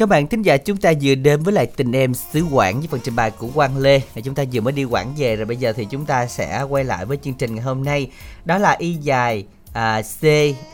[0.03, 2.87] Các bạn thính giả chúng ta vừa đến với lại tình em xứ Quảng với
[2.87, 4.01] phần trình bày của Quang Lê.
[4.23, 6.83] Chúng ta vừa mới đi Quảng về rồi bây giờ thì chúng ta sẽ quay
[6.83, 8.11] lại với chương trình ngày hôm nay.
[8.45, 10.25] Đó là y dài à, C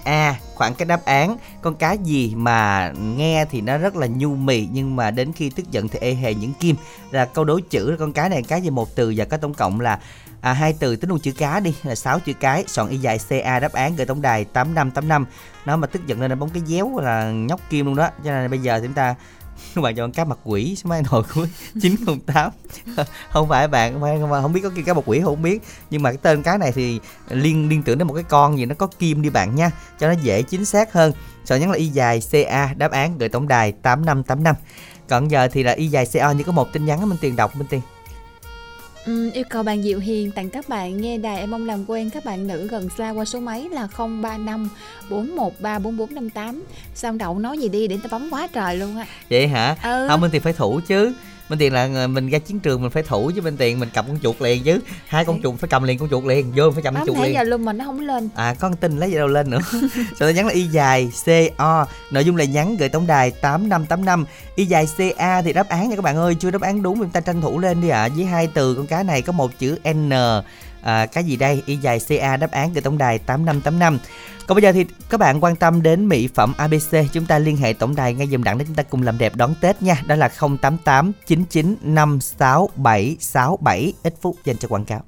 [0.03, 4.35] A khoảng cái đáp án con cá gì mà nghe thì nó rất là nhu
[4.35, 6.75] mì nhưng mà đến khi tức giận thì ê hề những kim
[7.11, 9.79] là câu đối chữ con cá này cá gì một từ và có tổng cộng
[9.79, 9.99] là
[10.41, 13.19] à, hai từ tính luôn chữ cá đi là sáu chữ cái soạn y dài
[13.29, 15.25] ca đáp án gửi tổng đài tám năm tám năm.
[15.65, 18.09] Nó mà tức giận lên là bóng cái déo là nhóc kim luôn đó.
[18.23, 19.15] Cho nên bây giờ chúng ta
[19.75, 21.47] các bạn chọn cá mặt quỷ số máy hồi cuối
[21.81, 22.51] 908
[23.29, 25.63] không phải bạn không, phải, không biết có kia cá mặt quỷ không biết.
[25.89, 28.65] Nhưng mà cái tên cá này thì liên liên tưởng đến một cái con gì
[28.65, 29.71] nó có kim đi bạn nha.
[29.99, 31.13] Cho nó dễ chính xác hơn.
[31.45, 34.55] Sợ nhắn là y dài ca đáp án gửi tổng đài 8585
[35.09, 37.51] còn giờ thì là y dài ca như có một tin nhắn mình tiền đọc
[37.55, 37.81] bên tiền
[39.05, 42.09] Ừ, yêu cầu bạn Diệu Hiền tặng các bạn nghe đài em mong làm quen
[42.09, 44.69] các bạn nữ gần xa qua số máy là 035
[45.09, 46.63] 413 4458
[46.95, 49.75] Sao đậu nói gì đi để ta bấm quá trời luôn á Vậy hả?
[49.83, 50.05] Ừ.
[50.07, 51.13] Không bên thì phải thủ chứ
[51.49, 54.05] bên tiền là mình ra chiến trường mình phải thủ chứ bên tiền mình cầm
[54.07, 54.79] con chuột liền chứ.
[55.07, 57.33] Hai con chuột phải cầm liền con chuột liền vô phải cầm con chuột liền.
[57.33, 58.29] giờ luôn mà nó không lên.
[58.35, 59.59] À con tin lấy gì đâu lên nữa.
[60.19, 61.11] Sau đó nhắn là y dài
[61.57, 64.25] co nội dung là nhắn gửi tổng đài tám năm tám năm.
[64.55, 64.87] Y dài
[65.17, 67.41] ca thì đáp án nha các bạn ơi chưa đáp án đúng chúng ta tranh
[67.41, 68.01] thủ lên đi ạ.
[68.01, 68.09] À.
[68.15, 70.11] với hai từ con cá này có một chữ n
[70.81, 73.79] à, cái gì đây y dài ca đáp án gửi tổng đài tám năm tám
[73.79, 73.99] năm
[74.49, 77.57] còn bây giờ thì các bạn quan tâm đến mỹ phẩm ABC chúng ta liên
[77.57, 80.01] hệ tổng đài ngay dùm đặng để chúng ta cùng làm đẹp đón Tết nha.
[80.07, 85.01] Đó là 088 99 567 67 ít phút dành cho quảng cáo.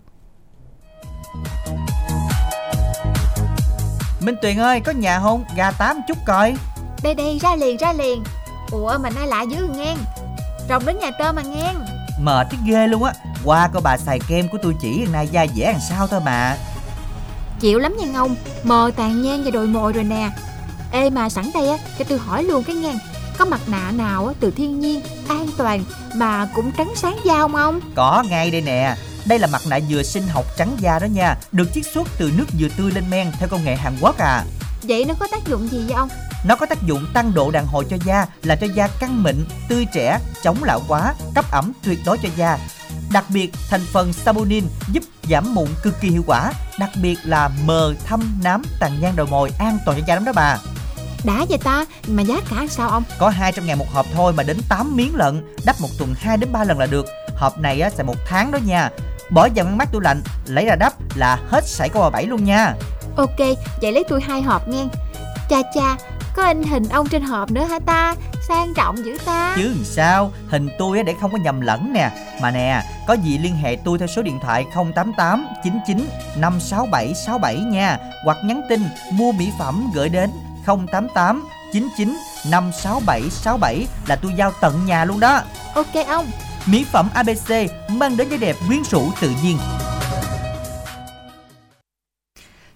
[4.19, 5.43] Minh Tuyền ơi, có nhà không?
[5.55, 6.55] Gà tám chút coi.
[7.03, 8.23] Đây đây, ra liền, ra liền.
[8.71, 9.97] Ủa mà nay lạ dữ ngang.
[10.69, 11.85] Rồng đến nhà tơ mà ngang.
[12.23, 13.13] Mệt thấy ghê luôn á.
[13.43, 16.21] Qua coi bà xài kem của tôi chỉ hôm nay da dẻ làm sao thôi
[16.25, 16.57] mà.
[17.59, 20.29] Chịu lắm nha ngông Mờ tàn nhang và đồi mồi rồi nè
[20.91, 22.97] Ê mà sẵn đây á cho tôi hỏi luôn cái ngang
[23.37, 25.83] Có mặt nạ nào á, từ thiên nhiên An toàn
[26.15, 28.95] mà cũng trắng sáng da không ông Có ngay đây nè
[29.25, 32.31] đây là mặt nạ dừa sinh học trắng da đó nha Được chiết xuất từ
[32.37, 34.43] nước dừa tươi lên men theo công nghệ Hàn Quốc à
[34.83, 36.09] Vậy nó có tác dụng gì vậy ông?
[36.43, 39.45] Nó có tác dụng tăng độ đàn hồi cho da Làm cho da căng mịn,
[39.69, 42.57] tươi trẻ, chống lão hóa, cấp ẩm tuyệt đối cho da
[43.11, 47.49] Đặc biệt, thành phần saponin giúp giảm mụn cực kỳ hiệu quả, đặc biệt là
[47.65, 50.57] mờ, thâm, nám, tàn nhang đầu mồi an toàn cho da lắm đó bà.
[51.23, 53.03] Đã vậy ta, mà giá cả sao ông?
[53.19, 56.37] Có 200 ngàn một hộp thôi mà đến 8 miếng lận, đắp một tuần 2
[56.37, 57.05] đến 3 lần là được.
[57.35, 58.89] Hộp này á xài một tháng đó nha.
[59.29, 62.43] Bỏ vào ngăn mát tủ lạnh, lấy ra đắp là hết sảy câu bảy luôn
[62.43, 62.73] nha.
[63.15, 63.39] Ok,
[63.81, 64.83] vậy lấy tôi hai hộp nghe.
[65.49, 65.97] Cha cha,
[66.33, 68.15] có in hình ông trên hộp nữa hả ta?
[68.47, 69.53] Sang trọng dữ ta.
[69.55, 72.11] Chứ làm sao, hình tôi á để không có nhầm lẫn nè.
[72.41, 74.65] Mà nè, có gì liên hệ tôi theo số điện thoại
[74.95, 75.97] 088 99
[76.37, 77.97] 567 67 nha.
[78.25, 80.29] Hoặc nhắn tin mua mỹ phẩm gửi đến
[80.65, 82.17] 088 99
[82.51, 85.41] 567 67 là tôi giao tận nhà luôn đó.
[85.75, 86.25] Ok ông.
[86.65, 89.57] Mỹ phẩm ABC mang đến vẻ đẹp quyến rũ tự nhiên.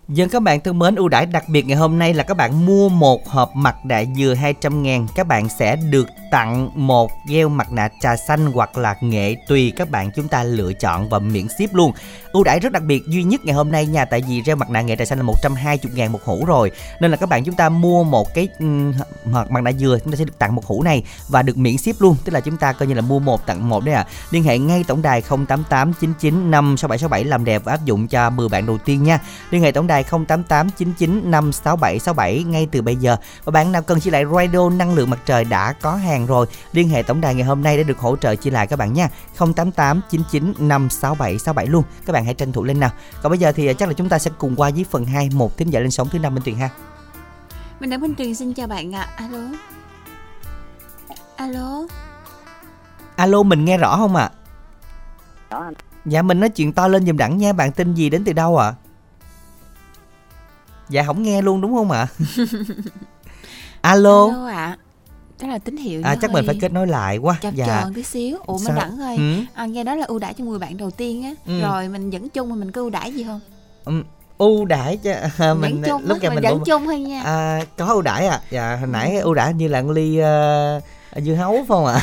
[0.08, 2.66] Dân các bạn thân mến, ưu đãi đặc biệt ngày hôm nay là các bạn
[2.66, 7.48] mua một hộp mặt nạ dừa 200 ngàn Các bạn sẽ được tặng một gel
[7.48, 11.20] mặt nạ trà xanh hoặc là nghệ tùy các bạn chúng ta lựa chọn và
[11.20, 11.92] miễn ship luôn.
[12.32, 14.70] Ưu đãi rất đặc biệt duy nhất ngày hôm nay nha tại vì gel mặt
[14.70, 16.72] nạ nghệ trà xanh là 120 ngàn một hũ rồi.
[17.00, 18.94] Nên là các bạn chúng ta mua một cái ừ, um,
[19.26, 21.78] mặt mặt nạ dừa chúng ta sẽ được tặng một hũ này và được miễn
[21.78, 22.16] ship luôn.
[22.24, 24.58] Tức là chúng ta coi như là mua một tặng một đấy à liên hệ
[24.58, 28.78] ngay tổng đài 088 99 56767 làm đẹp và áp dụng cho 10 bạn đầu
[28.78, 29.20] tiên nha.
[29.50, 34.00] Liên hệ tổng đài 088 99 56767 ngay từ bây giờ và bạn nào cần
[34.00, 37.36] chia lại radio năng lượng mặt trời đã có hàng rồi liên hệ tổng đài
[37.36, 41.66] ngày hôm nay để được hỗ trợ chia lại các bạn nha 088 99 56767
[41.68, 42.90] luôn các bạn hãy tranh thủ lên nào
[43.22, 45.58] còn bây giờ thì chắc là chúng ta sẽ cùng qua với phần 2 một
[45.58, 46.70] thính giả lên sóng thứ năm bên tuyền ha
[47.80, 49.08] Mình đã Minh Tuyền xin chào bạn ạ.
[49.16, 49.40] Alo.
[51.36, 51.82] Alo.
[53.16, 54.30] alo mình nghe rõ không ạ
[55.50, 55.74] Rõ anh.
[56.06, 58.58] dạ mình nói chuyện to lên giùm đẳng nha bạn tin gì đến từ đâu
[58.58, 58.74] ạ
[60.90, 62.08] dạ không nghe luôn đúng không ạ
[63.82, 64.78] alo Alo ạ.
[65.42, 66.02] Đó là tín hiệu.
[66.04, 68.38] à chắc mình phải kết nối lại quá chập dạ chờn tí xíu.
[68.46, 68.68] Ủa Sao?
[68.68, 69.16] mình đẳng ơi.
[69.18, 69.34] Ừ.
[69.54, 71.34] À, nghe nói là ưu đãi cho 10 bạn đầu tiên á.
[71.46, 71.62] Ừ.
[71.62, 73.40] Rồi mình dẫn chung mà mình có ưu đãi gì không?
[73.86, 74.04] Ừm,
[74.38, 77.22] ưu đãi cho à, mình chung lúc kia mình mình dẫn cũng- chung thôi nha.
[77.22, 80.84] à, có ưu đãi à dạ hồi nãy ưu đãi như là ly uh,
[81.22, 82.02] dưa hấu phải không ạ?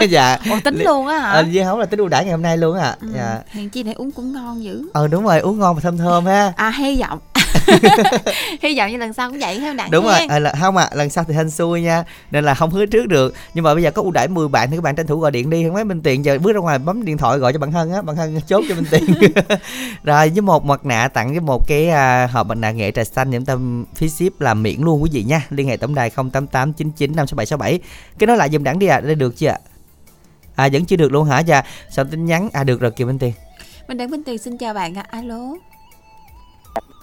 [0.10, 0.38] Dạ.
[0.50, 1.30] Ủa tính luôn á hả?
[1.30, 3.38] ờ, dưa hấu là tính ưu đãi ngày hôm nay luôn á ạ Ừ, dạ.
[3.50, 4.82] Hèn chi này uống cũng ngon dữ.
[4.92, 6.52] ờ đúng rồi uống ngon và thơm thơm ha.
[6.56, 7.18] À hy vọng.
[8.62, 10.88] hy vọng như lần sau cũng vậy theo đặng đúng rồi à, là, không ạ
[10.94, 13.34] lần sau thì hên xui nha nên là không hứa trước được.
[13.54, 15.30] Nhưng mà bây giờ có ưu đãi 10 bạn thì các bạn tranh thủ gọi
[15.30, 17.58] điện đi không mấy bên tiền giờ bước ra ngoài bấm điện thoại gọi cho
[17.58, 19.04] bạn hân á bạn hân chốt cho bên tiền.
[20.04, 23.04] Rồi với một mặt nạ tặng với một cái à, hộp mặt nạ nghệ trà
[23.04, 25.46] xanh những tâm phí ship là miễn luôn quý vị nha.
[25.50, 27.78] Liên hệ tổng đài 088 99 56767
[28.18, 29.00] cái nói lại dùm đẳng đi ạ à.
[29.00, 29.58] đây được chưa ạ
[30.56, 33.18] à vẫn chưa được luôn hả dạ sao tin nhắn à được rồi kìa bên
[33.18, 33.32] tiền
[33.88, 35.04] Mình đặng Minh Tuyền xin chào bạn ạ.
[35.10, 35.38] Alo.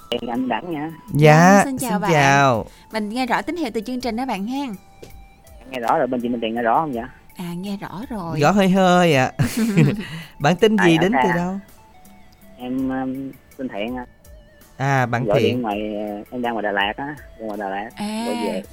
[0.09, 2.11] Tiền anh đẳng nha dạ xin chào xin bạn.
[2.11, 4.65] chào Mình nghe rõ tín hiệu từ chương trình đó bạn ha.
[5.71, 7.03] nghe rõ rồi bên chị Minh Tiền nghe rõ không vậy
[7.37, 8.39] À nghe rõ rồi.
[8.39, 9.31] gõ hơi hơi ạ
[10.39, 11.59] bạn tin gì ở đến từ đâu
[12.57, 14.05] em um, tên thiện á.
[14.77, 15.79] à bạn thiện điện ngoài
[16.31, 18.25] em đang ngoài Đà Lạt á ngoài Đà Lạt À.
[18.45, 18.63] về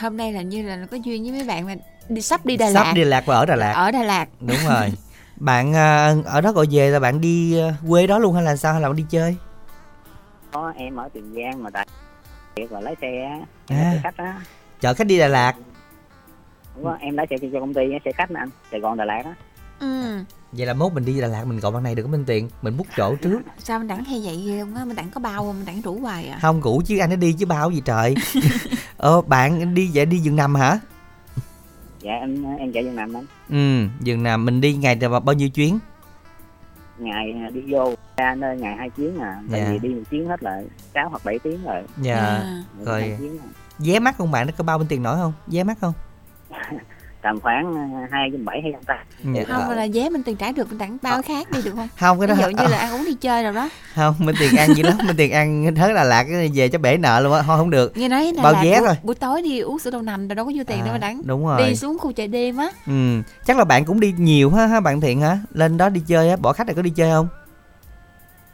[0.00, 1.74] Hôm nay là như là có duyên với mấy bạn mà
[2.08, 2.92] đi sắp đi Đà sắp Lạt.
[2.94, 4.26] đi Đà Lạt và ở Đà Lạt Ở Đà Lạt.
[4.40, 4.92] đúng rồi
[5.36, 8.56] bạn à, ở đó gọi về là bạn đi à, quê đó luôn hay là
[8.56, 9.36] sao hay là bạn đi chơi
[10.52, 11.86] có em ở Tiền Giang mà tại
[12.56, 13.38] việc là lái xe á
[13.76, 14.00] À.
[14.02, 14.40] khách á
[14.80, 15.54] chở khách đi Đà Lạt
[16.76, 19.04] đúng không em lái xe cho công ty xe khách nè anh Sài Gòn Đà
[19.04, 19.34] Lạt á
[19.80, 20.18] Ừ.
[20.52, 22.48] vậy là mốt mình đi Đà Lạt mình gọi bạn này được có bên tiền
[22.62, 25.38] mình bút chỗ trước Sao mình đẳng hay vậy luôn á, mình đẳng có bao
[25.42, 26.38] không, mình đẳng rủ hoài à.
[26.42, 28.14] không cũ chứ anh nó đi chứ bao gì trời
[28.96, 30.78] ờ bạn đi vậy đi giường nằm hả?
[32.00, 33.24] Dạ em em chạy giường nằm anh.
[33.50, 34.44] Ừ giường nằm.
[34.44, 35.78] Mình đi ngày là bao nhiêu chuyến?
[36.98, 39.40] Ngày đi vô ra nơi ngày hai chuyến à.
[39.50, 39.70] Tại Dạ.
[39.72, 40.62] vì đi một chuyến hết là
[40.94, 41.82] sáu hoặc bảy tiếng rồi.
[41.96, 42.62] Dạ À.
[42.84, 43.00] Rồi.
[43.00, 43.46] Hai chuyến à.
[43.78, 44.46] vé mắc không bạn?
[44.46, 45.32] Nó có bao bên tiền nổi không?
[45.46, 45.92] Vé mắc không
[47.22, 49.42] tầm khoảng à, hai trăm bảy hai trăm tám Dạ.
[49.48, 51.88] Không, là vé mình tiền trả được, mình đẳng bao khác đi được không?
[52.00, 53.68] không cái đó Ví dụ như là ăn uống đi chơi rồi đó.
[53.94, 56.78] không bên tiền ăn gì lắm bên tiền ăn hết Đà Lạt cái về cho
[56.78, 58.94] bể nợ luôn á thôi không được Nghe nói là Bao là vé thôi.
[59.02, 60.98] buổi tối đi uống sữa đậu nành rồi đâu có nhiêu tiền À, đâu mà
[60.98, 61.22] đẳng.
[61.24, 62.68] đúng rồi Đi xuống khu chợ đêm á.
[62.86, 65.38] Ừ, chắc là bạn cũng đi nhiều ha, ha bạn Thiện hả?
[65.54, 67.28] Lên đó đi chơi á, bỏ khách này có đi chơi không?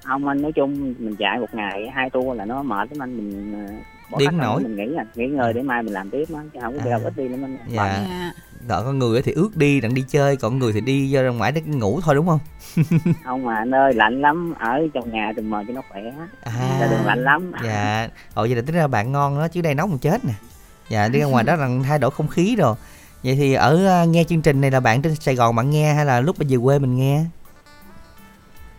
[0.04, 3.16] không anh nói chung mình chạy một ngày hai tour là nó mệt lắm anh
[3.16, 3.64] mình à,
[4.10, 4.62] bỏ Đi khách không là nổi.
[4.62, 6.98] mình nghỉ à nghỉ ngơi để mai mình làm tiếp á chứ không có À.
[7.04, 8.04] ít đi lắm anh Dạ.
[8.08, 8.32] Dạ.
[8.68, 11.52] Đợi con người thì ước đi đặng đi chơi, còn người thì đi ra ngoài
[11.52, 12.38] để ngủ thôi đúng không?
[13.24, 16.02] không mà anh ơi lạnh lắm ở trong nhà thì mờ cho nó khỏe
[16.42, 16.78] À.
[16.80, 18.08] ra đường lạnh lắm Dạ.
[18.34, 20.32] Ồ vậy là tính ra bạn ngon đó chứ đây nóng mà chết nè.
[20.88, 22.74] Dạ đi ra ngoài đó là thay đổi không khí rồi.
[23.24, 25.94] Vậy thì ở à, nghe chương trình này là bạn trên Sài Gòn bạn nghe
[25.94, 27.24] hay là lúc bây về quê mình nghe?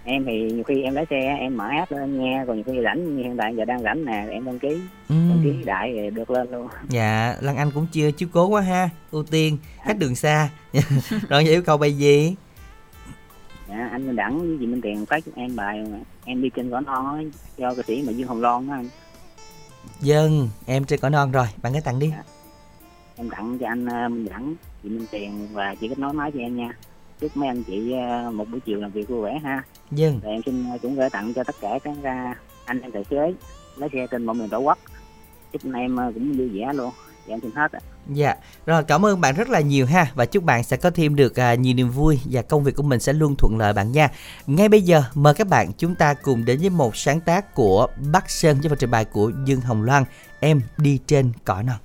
[0.09, 2.63] Em thì nhiều khi em lái xe em mở app lên em nghe còn nhiều
[2.67, 4.67] khi rảnh như hiện tại giờ đang rảnh nè em đăng ký
[5.09, 5.15] Ừ.
[5.29, 8.61] đăng ký đại thì được lên luôn Dạ, Lan Anh cũng chưa chiếu cố quá
[8.61, 8.89] ha.
[9.11, 10.49] Ưu tiên khách đường xa.
[11.29, 12.35] rồi yêu cầu bài gì?
[13.69, 15.83] dạ, anh đẳng với chị Minh Tiền phát cho em bài
[16.25, 17.21] em đi trên cỏ non á
[17.57, 18.89] do ca sĩ mà Dương Hồng Loan á anh
[20.01, 22.11] Dân, em trên cỏ non rồi, bạn cái tặng đi.
[23.15, 26.31] em tặng cho anh ờ, Minh đẳng chị Minh Tiền và chị kết nối máy
[26.33, 26.69] cho em nha
[27.19, 30.19] chúc mấy anh chị ờ, một buổi chiều làm việc vui vẻ ha Dân.
[30.23, 32.09] rồi em xin ờ, cũng gửi tặng cho tất cả các ờ,
[32.65, 33.33] anh em tài xế
[33.75, 34.77] lái xe trên mọi miền tổ quốc
[35.51, 36.91] chúc anh em ờ, cũng vui vẻ luôn
[37.27, 37.79] dạ em xin hết ạ
[38.13, 38.35] Dạ,
[38.65, 41.39] rồi cảm ơn bạn rất là nhiều ha và chúc bạn sẽ có thêm được
[41.39, 44.09] à, nhiều niềm vui và công việc của mình sẽ luôn thuận lợi bạn nha.
[44.47, 47.87] Ngay bây giờ mời các bạn chúng ta cùng đến với một sáng tác của
[48.11, 50.03] Bắc Sơn với phần trình bày của Dương Hồng Loan,
[50.39, 51.77] em đi trên cỏ non.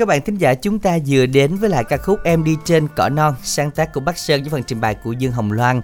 [0.00, 2.88] Các bạn thính giả chúng ta vừa đến với lại ca khúc Em đi trên
[2.96, 5.80] cỏ non sáng tác của Bắc Sơn với phần trình bày của Dương Hồng Loan.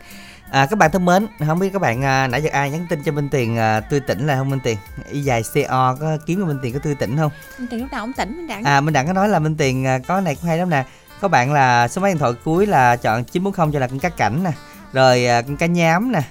[0.50, 3.02] À, các bạn thân mến, không biết các bạn à, nãy giờ ai nhắn tin
[3.04, 4.76] cho Minh Tiền à, tươi tỉnh là không Minh Tiền?
[5.10, 7.30] Y dài CO có kiếm cho Minh Tiền có tươi tỉnh không?
[7.58, 9.56] Minh Tiền lúc nào cũng tỉnh Minh Đặng À Minh Đặng có nói là Minh
[9.56, 10.84] Tiền à, có này cũng hay lắm nè.
[11.20, 14.08] có bạn là số máy điện thoại cuối là chọn 940 cho là con cá
[14.08, 14.50] cảnh nè
[14.92, 16.22] rồi à, con cá nhám nè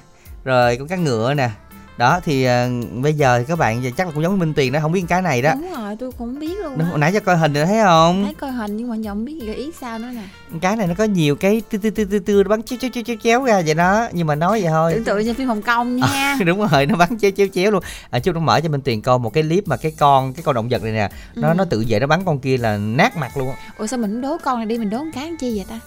[0.43, 1.49] rồi con cá ngựa nè
[1.97, 2.69] đó thì à,
[3.01, 5.21] bây giờ thì các bạn chắc là cũng giống minh tuyền đó không biết cái
[5.21, 5.51] này đó.
[5.53, 8.23] Đúng rồi tôi cũng biết luôn hồi nãy cho coi hình rồi thấy không?
[8.25, 10.21] Thấy coi hình nhưng mà giờ không biết gợi ý sao nữa nè.
[10.61, 12.91] Cái này nó có nhiều cái tư tư tư tư tư nó bắn chéo chéo
[12.93, 14.07] chéo chéo chéo ra vậy đó.
[14.11, 14.93] Nhưng mà nói vậy thôi.
[14.93, 16.37] Tưởng tượng như phim hồng kông nha.
[16.45, 17.83] Đúng rồi nó bắn chéo chéo chéo luôn.
[18.09, 20.43] À, chú nó mở cho minh tuyền coi một cái clip mà cái con cái
[20.43, 21.09] con động vật này nè.
[21.35, 21.53] Nó Ừ.
[21.57, 24.21] nó tự vệ nó bắn con kia là nát mặt luôn ủa sao mình không
[24.21, 25.79] đố con này đi mình đố con cá chi vậy ta?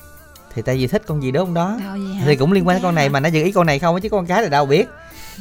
[0.55, 1.41] Thì tại vì thích con gì đó.
[1.45, 1.77] Không đó
[2.27, 4.09] thì cũng liên quan đến con này mà nó giữ ý con này không chứ
[4.09, 4.89] con cái là đâu biết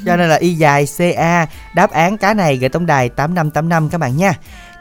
[0.06, 3.52] cho nên là y dài ca đáp án cá này gửi tổng đài tám năm
[3.52, 4.34] tám năm các bạn nha.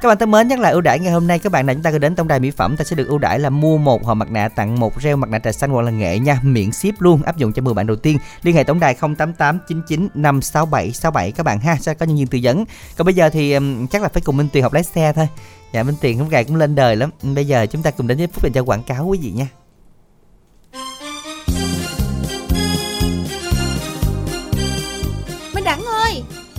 [0.03, 1.83] Các bạn thân mến, nhắc lại ưu đãi ngày hôm nay các bạn, là chúng
[1.83, 4.05] ta có đến tổng đài mỹ phẩm, ta sẽ được ưu đãi là mua một
[4.05, 6.73] hộp mặt nạ tặng một reo mặt nạ trà xanh hoặc là nghệ nha, miễn
[6.73, 8.19] ship luôn, áp dụng cho 10 bạn đầu tiên.
[8.43, 12.27] Liên hệ tổng đài 088 99 567 67 các bạn ha, sẽ có nhân viên
[12.27, 12.65] tư vấn.
[12.97, 13.57] Còn bây giờ thì
[13.91, 15.29] chắc là phải cùng Minh Tuyền học lái xe thôi.
[15.73, 17.11] Dạ Minh Tuyền, hôm ngày cũng lên đời lắm.
[17.23, 19.47] Bây giờ chúng ta cùng đến với phút dành cho quảng cáo quý vị nha.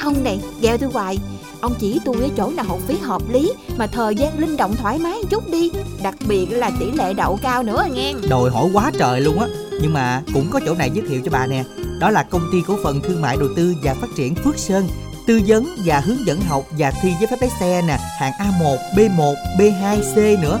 [0.00, 1.18] Ông này gheo tôi hoài.
[1.60, 4.76] Ông chỉ tôi cái chỗ nào học phí hợp lý Mà thời gian linh động
[4.76, 5.70] thoải mái chút đi.
[6.02, 8.14] Đặc biệt là tỷ lệ đậu cao nữa nghe.
[8.28, 9.46] Đòi hỏi quá trời luôn á.
[9.82, 11.64] Nhưng mà cũng có chỗ này giới thiệu cho bà nè.
[12.00, 14.88] Đó là công ty cổ phần thương mại đầu tư và phát triển Phước Sơn.
[15.26, 17.98] Tư vấn và hướng dẫn học và thi giấy phép lái xe nè.
[18.18, 20.60] Hạng A1, B1, B2, C nữa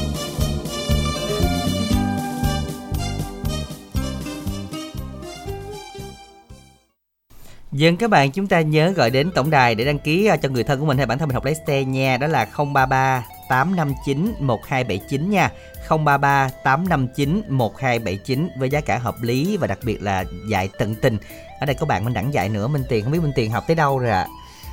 [7.71, 10.49] Dân các bạn, chúng ta nhớ gọi đến tổng đài để đăng ký à, cho
[10.49, 12.17] người thân của mình hay bản thân mình học lái xe nha.
[12.17, 15.51] Đó là 033 859 1279 nha.
[15.89, 21.17] 033 859 1279 với giá cả hợp lý và đặc biệt là dạy tận tình.
[21.59, 23.63] Ở đây có bạn Minh Đẳng dạy nữa, Minh Tiền, không biết Minh Tiền học
[23.67, 24.27] tới đâu rồi ạ?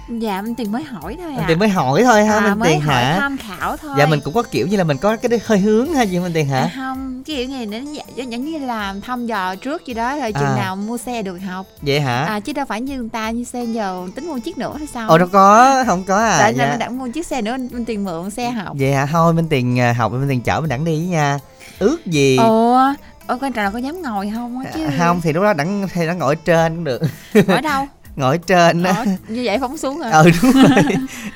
[0.09, 1.45] Dạ minh tiền mới hỏi thôi à.
[1.49, 3.95] Tiền mới hỏi thôi ha à, Minh mới Tiền hỏi hả tham khảo thôi.
[3.99, 6.33] Dạ mình cũng có kiểu như là mình có cái hơi hướng ha gì Minh
[6.35, 7.79] Tiền À, hả không cái kiểu này nó
[8.17, 10.57] giống như là thăm dò trước gì đó rồi chừng À.
[10.57, 11.67] nào mua xe được học.
[11.83, 12.25] Vậy hả?
[12.25, 14.87] À chứ đâu phải như người ta như xe giờ tính mua chiếc nữa hay
[14.87, 15.09] sao.
[15.09, 16.67] Ồ đâu có, không có à tại dạ.
[16.67, 18.77] nên đã mua chiếc xe nữa minh tiền mượn xe học.
[18.79, 19.07] Vậy hả?
[19.07, 21.39] Thôi Minh Tiền à, học Minh Tiền chở Minh Đẳng đi với nha.
[21.79, 22.37] Ước gì?
[22.37, 22.81] Ủa
[23.29, 24.85] ủa quan trọng là có dám ngồi không á chứ.
[24.85, 27.03] À, không thì lúc đó đẳng thì nó ngồi trên cũng được.
[27.49, 27.87] Ở đâu
[28.19, 28.93] ngồi ở trên á.
[28.93, 30.11] Ở, như vậy phóng xuống rồi.
[30.13, 30.85] Ừ đúng rồi.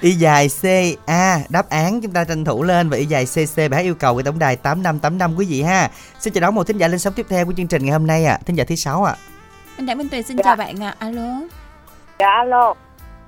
[0.01, 0.65] Y dài c
[1.07, 3.95] a đáp án chúng ta tranh thủ lên và y dài cc bài hát yêu
[3.95, 5.91] cầu của tổng đài tám năm tám năm quý vị ha.
[6.21, 8.07] Xin chào đón một thính giả lên sóng tiếp theo của chương trình ngày hôm
[8.07, 8.39] nay ạ à.
[8.47, 9.13] thính giả thứ sáu ạ.
[9.13, 9.21] À.
[9.77, 10.95] anh đặng minh tuyền xin chào bạn ạ.
[10.99, 11.41] Alo.
[12.19, 12.75] Dạ alo.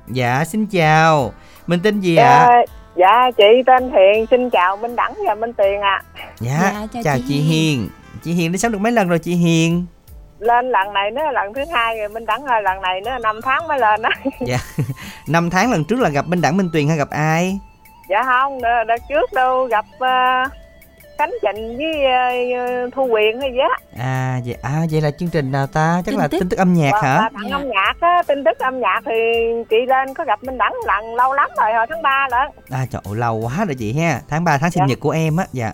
[0.09, 1.33] Dạ xin chào.
[1.67, 2.47] Mình tên gì ạ?
[2.47, 6.03] Dạ, dạ chị tên Thiện xin chào Minh Đẳng và Minh Tiền ạ.
[6.41, 7.89] Dạ, Dạ, chào chào chị chị Hiền.
[8.25, 9.87] Chị Hiền đi sống được mấy lần rồi chị Hiền
[10.39, 13.11] lên lần này nữa là lần thứ hai rồi Minh Đẳng ơi lần này nữa
[13.23, 14.11] năm tháng mới lên á.
[14.47, 14.59] Dạ.
[15.29, 17.59] Năm tháng lần trước là gặp Minh Đẳng Minh Tuyền hay gặp ai?
[18.09, 20.53] Dạ không đợt, trước đâu gặp uh,
[21.19, 22.53] Khánh Trịnh với
[22.87, 24.03] uh, Thu Quyền hay gì á.
[24.05, 25.95] À vậy à vậy là chương trình nào ta?
[26.07, 26.39] Chắc Tin là tức.
[26.39, 27.29] tin tức âm nhạc hả?
[27.35, 27.57] tặng Dạ.
[27.57, 29.13] âm nhạc á tin tức âm nhạc thì
[29.71, 32.49] chị lên có gặp Minh Đẳng lần lâu lắm rồi hồi tháng 3 lận.
[32.71, 34.21] À trời ơi, lâu quá rồi chị ha.
[34.29, 34.87] Tháng 3 tháng sinh Dạ.
[34.87, 35.73] nhật của em á Dạ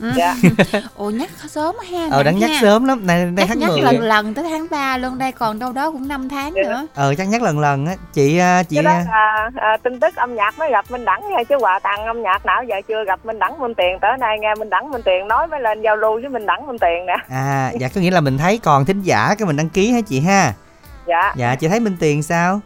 [0.00, 0.12] Ừ.
[0.16, 0.34] Dạ.
[0.96, 2.08] Ồ nhắc sớm ha.
[2.10, 2.58] Ờ đáng nhắc ha.
[2.62, 3.80] sớm lắm, này đây Nhắc, tháng nhắc 10.
[3.82, 6.86] lần lần tới tháng 3 luôn đây còn đâu đó cũng 5 tháng nữa.
[6.94, 7.94] Ờ chắc nhắc lần lần á.
[8.12, 11.04] Chị à, chị cái đó à, là à, tin tức âm nhạc mới gặp Minh
[11.04, 13.98] Đẳng nha chứ quà tặng âm nhạc nào giờ chưa gặp Minh Đẳng Minh Tiền
[14.00, 16.66] tới nay nghe Minh Đẳng Minh Tiền nói mới lên giao lưu với Minh Đẳng
[16.66, 19.56] Minh Tiền nè à dạ có nghĩa là mình thấy còn thính giả cái mình
[19.56, 20.52] đăng ký hả chị ha?
[21.06, 22.60] dạ Dạ chị thấy Minh Tiền sao?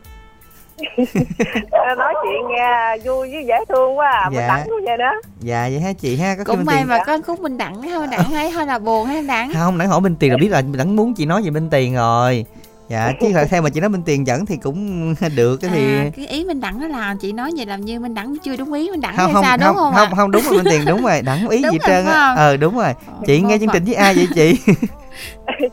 [1.70, 4.30] Ờ, nói chuyện nghe vui với dễ thương quá à.
[4.32, 4.48] Dạ.
[4.48, 6.34] Đẳng cũng vậy đó Dạ vậy hả chị ha?
[6.38, 9.06] Có Cũng may Tiền mà có khúc Minh Đẳng thôi, Đẳng hay hơi là buồn
[9.06, 9.52] ha Đẳng.
[9.54, 11.94] không đẳng hỏi Minh Tiền là biết là đẳng muốn chị nói về Minh Tiền
[11.94, 12.44] rồi.
[12.88, 15.98] Dạ chứ là theo mà chị nói Minh Tiền dẫn thì cũng được cái thì
[15.98, 18.56] À, cái ý Minh Đẳng đó là chị nói vậy làm như Minh Đẳng chưa
[18.56, 20.14] đúng ý Minh Đẳng không hay không sao đúng không không, không ạ?
[20.16, 22.56] không đúng rồi Minh Tiền đúng rồi đẳng ý Đúng gì rồi, trơn á ờ
[22.56, 22.92] đúng rồi
[23.26, 24.58] chị nghe chương trình với ai vậy chị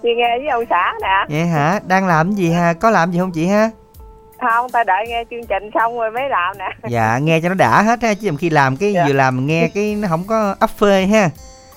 [0.03, 3.19] chị nghe với ông xã nè vậy hả đang làm gì ha có làm gì
[3.19, 3.69] không chị ha
[4.41, 6.70] không ta đợi nghe chương trình xong rồi mới làm nè.
[6.90, 9.03] Dạ nghe cho nó đã hết ha chứ làm khi làm cái Dạ.
[9.07, 11.30] vừa làm nghe cái nó không có ấp phê ha.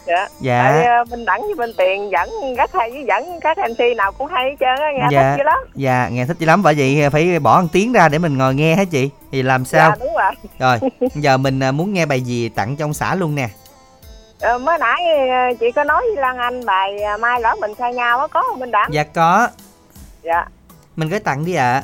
[0.07, 0.29] Dạ.
[0.41, 0.63] Dạ.
[0.73, 4.13] Tại, ờ, Minh Đẳng với Minh Tiền dẫn rất hay với dẫn các MC nào
[4.13, 5.31] cũng hay hết trơn á nghe dạ.
[5.31, 5.59] thích dữ lắm.
[5.75, 8.55] Dạ nghe thích chị lắm bởi vậy phải bỏ một tiếng ra để mình ngồi
[8.55, 9.11] nghe hả chị?
[9.33, 9.91] Thì làm sao?
[9.91, 10.33] Dạ đúng rồi.
[10.59, 13.49] Rồi giờ mình à, muốn nghe bài gì tặng cho ông xã luôn nè.
[14.41, 17.71] Ờ, mới nãy ờ, chị có nói với Lan Anh bài ờ, mai lỡ mình
[17.79, 18.89] xa nhau á có không Minh Đẳng?
[18.93, 19.49] Dạ có.
[20.23, 20.45] Dạ.
[20.97, 21.73] Mình gửi tặng đi ạ.
[21.73, 21.83] À,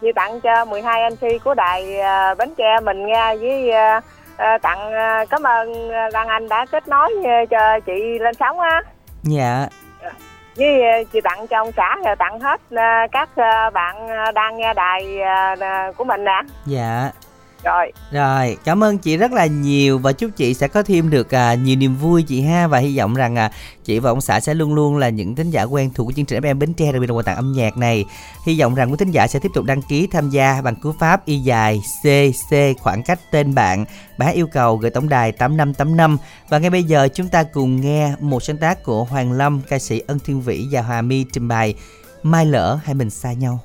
[0.00, 4.00] chị tặng cho 12 anh MC của đài à, Bến Tre mình nghe với à,
[4.36, 8.34] à, tặng à, cảm ơn à, Lan Anh đã kết nối à, cho chị lên
[8.34, 8.82] sóng á.
[9.22, 9.66] Dạ.
[10.56, 14.32] Với à, chị tặng cho ông xã rồi tặng hết à, các à, bạn à,
[14.32, 16.40] đang nghe đài à, à, của mình nè.
[16.66, 17.10] Dạ
[17.64, 21.34] rồi Rồi, cảm ơn chị rất là nhiều và chúc chị sẽ có thêm được
[21.34, 23.50] à, nhiều niềm vui chị ha và hy vọng rằng à,
[23.84, 26.24] chị và ông xã sẽ luôn luôn là những thính giả quen thuộc của chương
[26.24, 28.04] trình FM Bến Tre đặc biệt là quà tặng âm nhạc này.
[28.46, 30.92] Hy vọng rằng quý thính giả sẽ tiếp tục đăng ký tham gia bằng cú
[30.92, 33.84] pháp y dài CC khoảng cách tên bạn
[34.18, 36.18] bá yêu cầu gửi tổng đài 8585
[36.48, 39.78] và ngay bây giờ chúng ta cùng nghe một sáng tác của Hoàng Lâm, ca
[39.78, 41.74] sĩ Ân Thiên Vĩ và Hòa Mi trình bày
[42.22, 43.60] Mai lỡ hai mình xa nhau.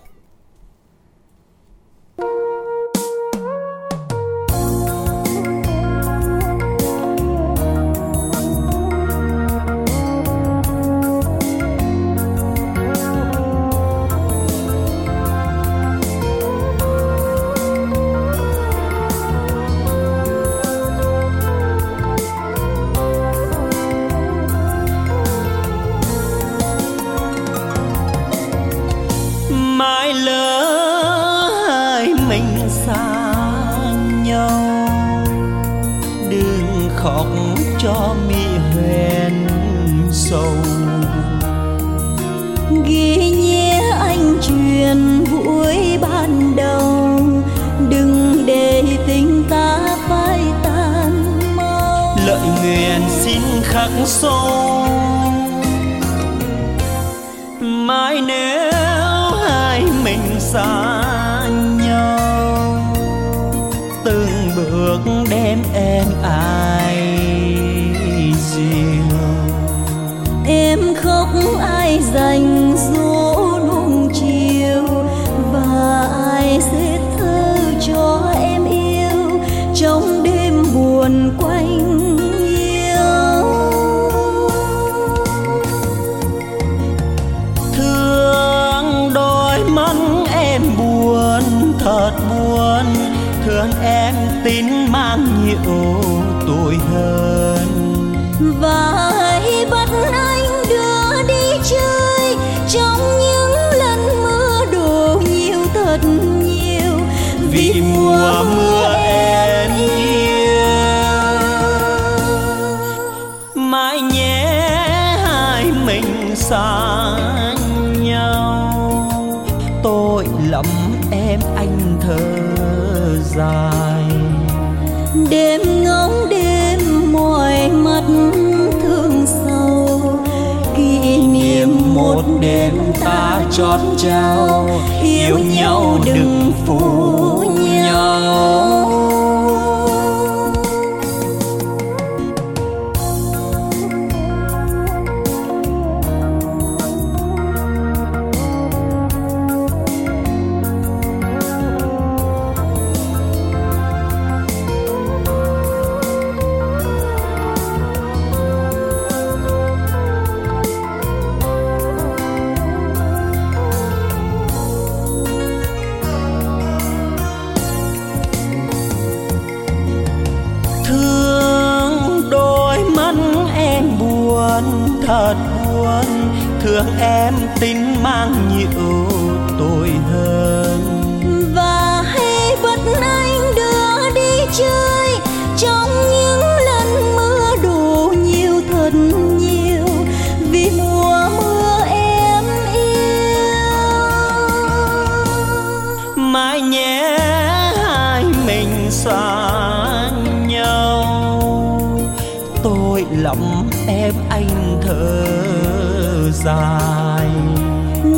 [206.47, 207.29] Dài.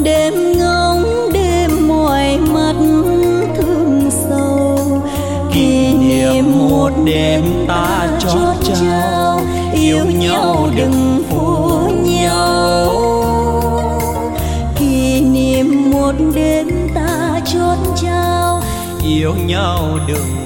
[0.03, 2.75] Đêm ngóng đêm mỏi mắt
[3.57, 5.01] thương sâu.
[5.53, 9.41] Kỷ niệm một đêm ta chót trao
[9.73, 12.95] yêu nhau đừng phụ nhau.
[14.79, 18.61] kỷ niệm một đêm ta chót trao
[19.03, 20.38] yêu nhau đừng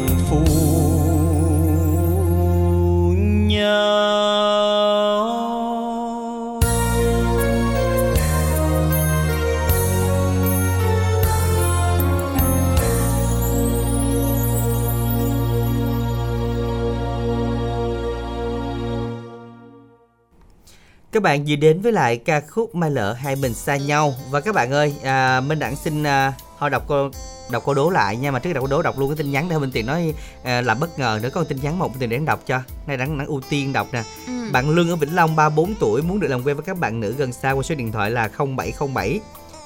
[21.23, 24.13] Các bạn vừa đến với lại ca khúc Mai Lỡ Hai Mình Xa Nhau?
[24.29, 27.09] Và các bạn ơi, à, Minh Đẳng xin à, thôi đọc câu
[27.51, 29.49] đọc câu đố lại nha mà trước đọc câu đố đọc luôn cái tin nhắn
[29.49, 30.13] để Minh Tiền nói
[30.43, 32.59] à, làm bất ngờ nữa có một tin nhắn một Tiền để đọc cho.
[32.87, 34.03] Nay đẳng đẳng ưu tiên đọc nè.
[34.27, 34.33] Ừ.
[34.51, 37.15] bạn Lương ở Vĩnh Long 34 tuổi muốn được làm quen với các bạn nữ
[37.17, 39.19] gần xa qua số điện thoại là 0707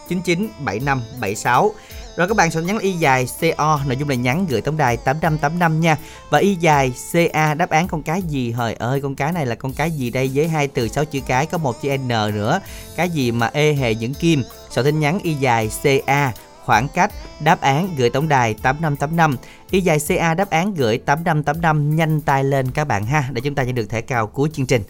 [0.10, 1.74] 99 75 76
[2.18, 4.98] rồi các bạn sẽ nhắn y dài CO nội dung là nhắn gửi tổng đài
[4.98, 5.98] 8585 nha.
[6.30, 8.52] Và y dài CA đáp án con cái gì?
[8.52, 10.32] Hời ơi con cái này là con cái gì đây?
[10.34, 12.60] Với hai từ sáu chữ cái có một chữ N nữa.
[12.96, 14.44] Cái gì mà ê hề những kim?
[14.70, 16.34] Soạn tin nhắn y dài CA
[16.66, 17.12] khoảng cách.
[17.40, 19.38] Đáp án gửi tổng đài 8585
[19.72, 23.56] y dài CA đáp án gửi 8585 nhanh tay lên các bạn ha để chúng
[23.56, 24.84] ta nhận được thẻ cào cuối chương trình.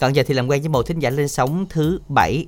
[0.00, 2.46] Còn giờ thì làm quen với một thính giả lên sóng thứ bảy.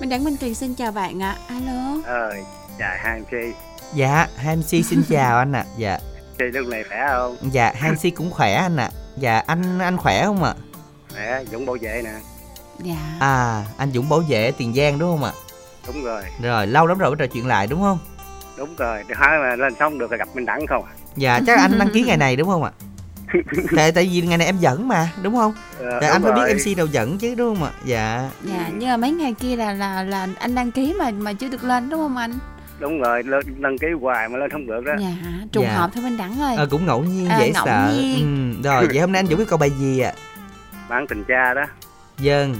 [0.00, 1.36] Minh Đẳng Minh Tuyền xin chào bạn ạ.
[1.48, 1.96] Alo.
[2.04, 3.54] ờ chào hai MC
[3.94, 4.26] dạ
[4.56, 5.64] MC xin chào anh ạ.
[5.76, 5.98] Dạ.
[6.38, 7.36] Chị lúc này khỏe không?
[7.52, 8.90] Dạ MC cũng khỏe anh ạ.
[9.16, 10.54] Dạ anh anh khỏe không ạ?
[11.12, 12.14] Khỏe Dũng bảo vệ nè.
[12.82, 13.16] Dạ.
[13.20, 15.32] à anh Dũng bảo vệ Tiền Giang đúng không ạ?
[15.86, 16.22] Đúng rồi.
[16.42, 17.98] Rồi lâu lắm rồi mới trò chuyện lại đúng không?
[18.56, 21.40] Đúng rồi để hỏi mà lên xong được là gặp Minh Đẳng không à dạ
[21.46, 22.70] chắc anh đăng ký ngày này đúng không ạ?
[23.76, 25.54] Tại tại vì ngày này em dẫn mà đúng không?
[25.78, 27.72] Ờ, tại anh đúng phải biết MC đâu dẫn chứ đúng không ạ?
[27.84, 28.30] Dạ.
[28.44, 31.48] Dạ, nhưng mà mấy ngày kia là là là anh đăng ký mà mà chưa
[31.48, 32.38] được lên đúng không anh?
[32.80, 34.92] Đúng rồi lên đăng ký hoài mà lên không được đó.
[35.00, 35.06] Dạ,
[35.52, 35.72] trùng Dạ.
[35.74, 36.56] hợp thôi Minh Đẳng ơi.
[36.56, 37.92] Ờ, cũng ngẫu nhiên À, dễ ngẫu sợ.
[37.94, 38.56] nhiên.
[38.62, 40.12] ừ, rồi vậy hôm nay anh Dũng biết câu bài gì ạ?
[40.88, 41.64] Bản tình cha đó.
[42.18, 42.54] Dân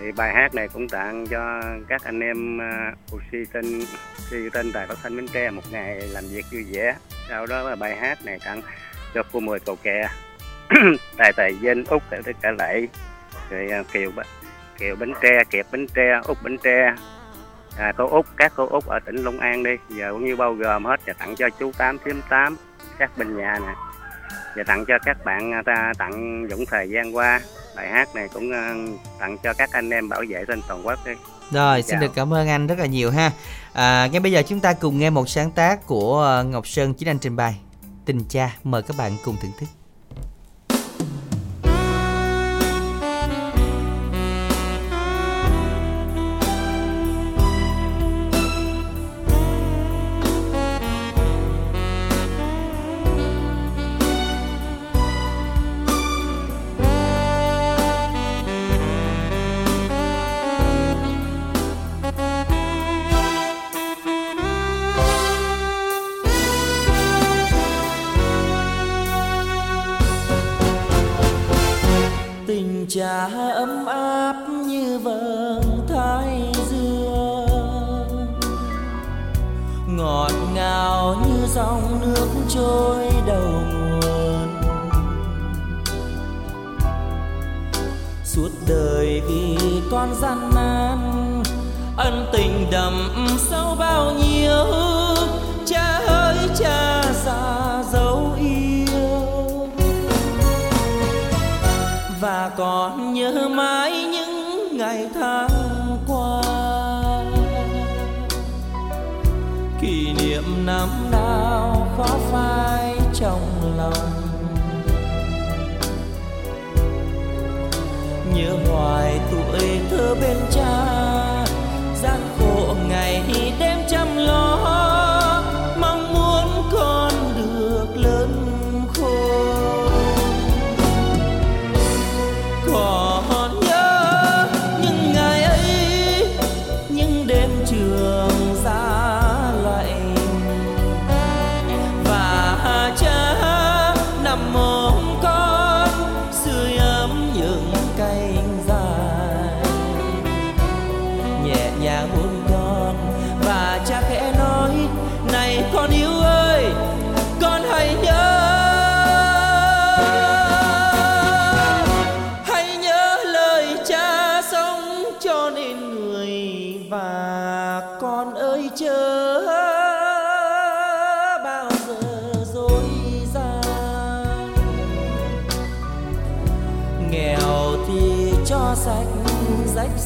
[0.00, 3.80] thì bài hát này cũng tặng cho các anh em uh, oxy tên
[4.18, 6.94] oxy tên đài phát thanh bến tre một ngày làm việc vui vẻ.
[7.28, 8.62] Sau đó là bài hát này tặng
[9.14, 10.08] cho cô mười cầu kè.
[11.16, 12.88] Tài tài dân úc tất cả lại
[13.50, 14.10] rồi à, kiều
[14.78, 16.94] kiều bến tre kiệt bến tre úc bến tre
[17.78, 20.54] à, cô úc các cô úc ở tỉnh long an đi giờ cũng như bao
[20.54, 22.56] gồm hết và tặng cho chú tám thím tám
[22.98, 23.74] các bên nhà nè
[24.56, 27.40] và tặng cho các bạn à, ta tặng dũng thời gian qua
[27.76, 28.74] bài hát này cũng à,
[29.20, 31.12] tặng cho các anh em bảo vệ trên toàn quốc đi
[31.50, 31.88] Rồi, Chào.
[31.88, 33.30] xin được cảm ơn anh rất là nhiều ha.
[33.72, 36.94] À, ngay bây giờ chúng ta cùng nghe một sáng tác của ờ, Ngọc Sơn
[36.94, 37.60] chính anh trình bày.
[38.04, 39.66] Tình cha, mời các bạn cùng thưởng thức.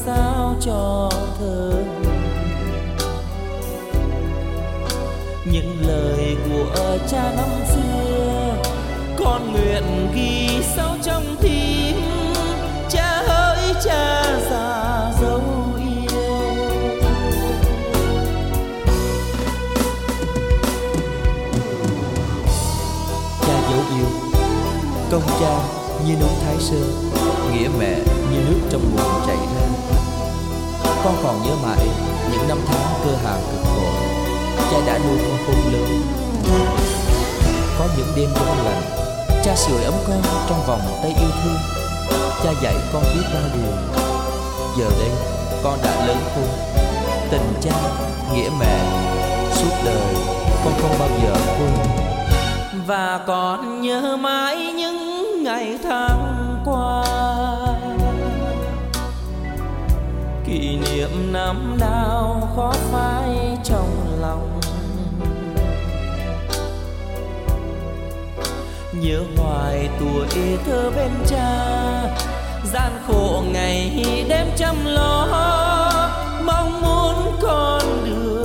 [0.09, 1.09] Sao cho
[1.39, 1.71] thơ
[5.51, 8.55] những lời của cha năm xưa,
[9.19, 9.83] con nguyện
[10.15, 11.95] ghi sâu trong tim.
[12.89, 15.41] Cha hỡi cha già dấu
[15.77, 16.19] yêu.
[23.41, 24.07] Cha dấu yêu,
[25.11, 25.59] công cha
[26.07, 27.11] như núi thái sơn,
[27.53, 27.95] nghĩa mẹ
[28.31, 29.68] như nước trong nguồn chảy ra
[31.03, 31.87] con còn nhớ mãi
[32.31, 33.89] những năm tháng cơ hàng cực khổ.
[34.71, 36.01] Cha đã nuôi con khôn lớn.
[37.79, 38.81] Có những đêm đông lạnh
[39.43, 41.57] cha sưởi ấm con trong vòng tay yêu thương.
[42.43, 43.71] Cha dạy con biết bao điều.
[44.77, 45.09] Giờ đây,
[45.63, 46.47] con đã lớn khôn.
[47.31, 47.75] Tình cha,
[48.33, 48.79] nghĩa mẹ,
[49.53, 50.15] suốt đời
[50.63, 51.71] con không bao giờ quên.
[52.87, 57.05] Và còn nhớ mãi những ngày tháng qua.
[60.61, 64.59] Kỷ niệm năm nào khó phai trong lòng.
[68.93, 71.71] Nhớ hoài tuổi thơ bên cha,
[72.73, 75.27] gian khổ ngày đêm chăm lo.
[76.45, 78.38] Mong muốn con được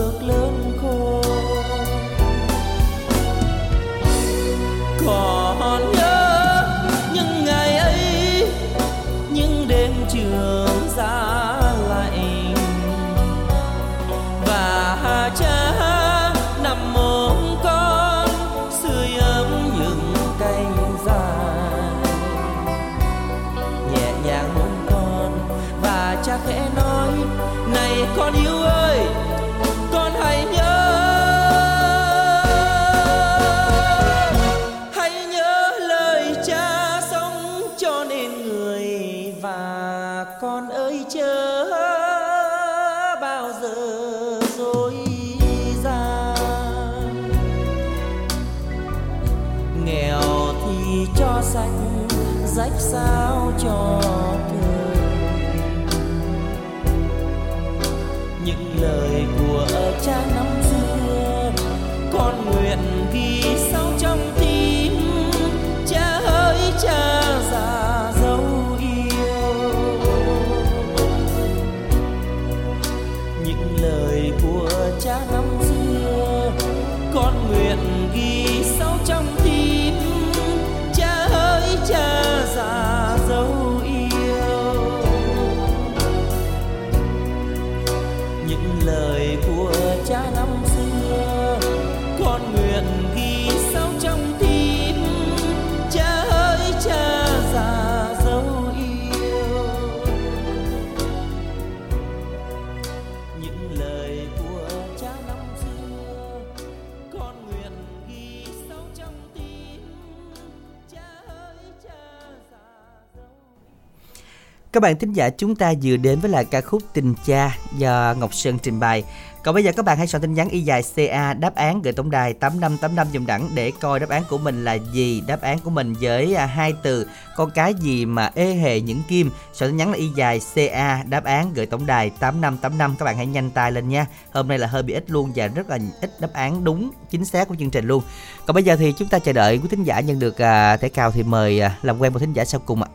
[114.74, 118.14] Các bạn thính giả chúng ta vừa đến với lại ca khúc Tình Cha do
[118.18, 119.04] Ngọc Sơn trình bày.
[119.44, 121.92] Còn bây giờ các bạn hãy soạn tin nhắn y dài CA đáp án gửi
[121.92, 125.22] tổng đài 8585 dùm đẳng để coi đáp án của mình là gì.
[125.26, 127.06] Đáp án của mình với à, hai từ
[127.36, 129.30] con cái gì mà ê hề những kim.
[129.52, 133.16] Soạn tin nhắn là y dài CA đáp án gửi tổng đài 8585 các bạn
[133.16, 134.06] hãy nhanh tay lên nha.
[134.32, 137.24] Hôm nay là hơi bị ít luôn và rất là ít đáp án đúng, chính
[137.24, 138.02] xác của chương trình luôn.
[138.46, 140.88] Còn bây giờ thì chúng ta chờ đợi quý thính giả nhận được à, thẻ
[140.88, 142.88] cào thì mời à, làm quen một thính giả sau cùng ạ.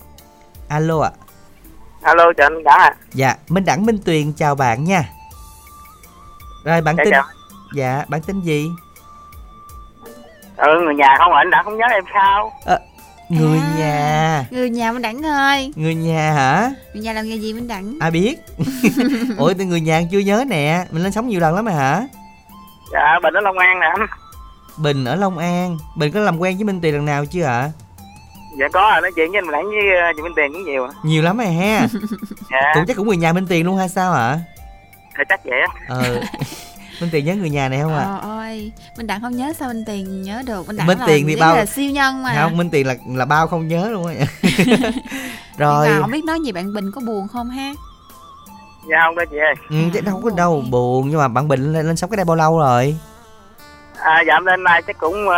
[0.68, 1.12] Alo ạ
[2.02, 5.04] alo chào anh đã à Dạ, Minh Đẳng Minh Tuyền chào bạn nha.
[6.64, 7.24] Rồi bạn Dạ, tin chào.
[7.76, 8.70] Dạ, bạn tin gì?
[10.58, 12.80] ừ người nhà không anh đã không nhớ em sao Ờ,
[13.30, 14.46] người nhà.
[14.52, 16.72] Người nhà Minh Đẳng ơi Người nhà hả?
[16.94, 18.38] Người nhà làm nghề gì Minh Đẳng Ai biết?
[19.38, 22.08] Ủa thì người nhà chưa nhớ nè, mình lên sống nhiều lần lắm mà hả?
[22.94, 24.08] dạ bình ở long an nè anh
[24.78, 27.72] Bình ở Long An, Bình có làm quen với Minh Tuyền lần nào chưa ạ?
[28.60, 30.88] Dạ có à nói chuyện với anh lãng với ờ, chị minh tiền cũng nhiều
[31.04, 31.88] Nhiều lắm rồi ha.
[32.52, 34.40] dạ cũng chắc cũng người nhà Minh Tuyền luôn hay sao hả?
[35.18, 36.22] thì chắc vậy á Ờ.
[37.02, 38.06] Minh Tuyền nhớ người nhà này không ạ?
[38.08, 41.08] Trời ơi Minh Đẳng không nhớ sao Minh Tiền nhớ được Minh Đẳng Minh là,
[41.08, 43.90] Tiền thì bao- là siêu nhân mà Không, Minh Tuyền là là bao không nhớ
[43.90, 44.14] luôn á.
[45.58, 45.90] Rồi Rồi.
[45.96, 47.74] mà không biết nói gì bạn Bình có buồn không ha
[48.90, 51.74] dạ không có chị ơi Ừ, chứ đâu có đâu buồn nhưng mà bạn Bình
[51.74, 52.98] lên, lên sống cái đây bao lâu rồi?
[53.98, 55.38] À, dạ lên nay chắc cũng ờ,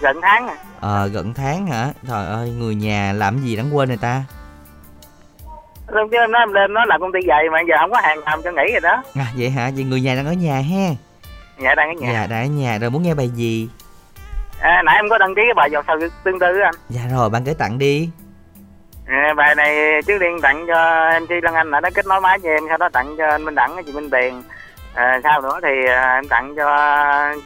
[0.00, 0.56] gần tháng rồi.
[0.80, 1.92] Ờ gần tháng hả?
[2.08, 4.22] Trời ơi người nhà làm gì đáng quên người ta.
[5.88, 8.00] Lúc chứ em nói em lên nó làm công ty giày mà giờ không có
[8.02, 9.02] hàng làm cho nghỉ rồi đó.
[9.14, 9.70] À vậy hả?
[9.74, 10.86] Vậy người nhà đang ở nhà ha.
[11.58, 12.12] Dạ đang ở nhà.
[12.12, 13.68] Dạ đang ở nhà rồi muốn nghe bài gì?
[14.60, 16.74] À, nãy em có đăng ký cái bài giọt sầu tương tư anh.
[16.88, 18.10] Dạ rồi bạn gửi tặng đi.
[19.06, 22.38] À, bài này trước tiên tặng cho em Chi Lan Anh đã kết nối máy
[22.42, 24.42] cho em, sau đó tặng cho anh Minh Đẳng, chị Minh Tiền.
[24.94, 26.66] À, sau nữa thì à, em tặng cho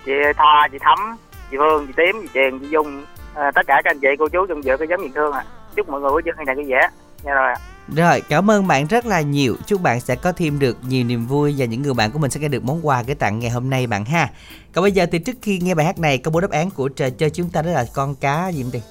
[0.07, 1.17] chị Thoa, chị Thắm,
[1.51, 3.05] chị Phương, chị Tím, chị Truyền, chị Dung,
[3.35, 5.45] à, tất cả các anh chị cô chú trong dự cái giống nhiệt thương ạ.
[5.77, 6.89] Chúc mọi người buổi trưa ngày vui vẻ.
[7.25, 7.53] Dạ rồi.
[7.53, 7.57] ạ.
[7.97, 9.57] Rồi, cảm ơn bạn rất là nhiều.
[9.67, 12.31] Chúc bạn sẽ có thêm được nhiều niềm vui và những người bạn của mình
[12.31, 14.31] sẽ nghe được món quà gửi tặng ngày hôm nay bạn ha.
[14.73, 16.89] Còn bây giờ thì trước khi nghe bài hát này, công bố đáp án của
[16.89, 18.83] trò chơi chúng ta đó là con cá gì đi?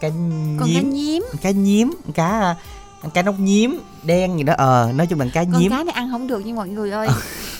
[0.00, 0.90] Cá Con cá nhím.
[0.90, 1.22] nhím.
[1.42, 2.54] Cá nhím, cá
[3.02, 5.70] à, cá nóc nhím đen gì đó ờ nói chung là cá Con nhím.
[5.70, 7.08] cá này ăn không được nha mọi người ơi.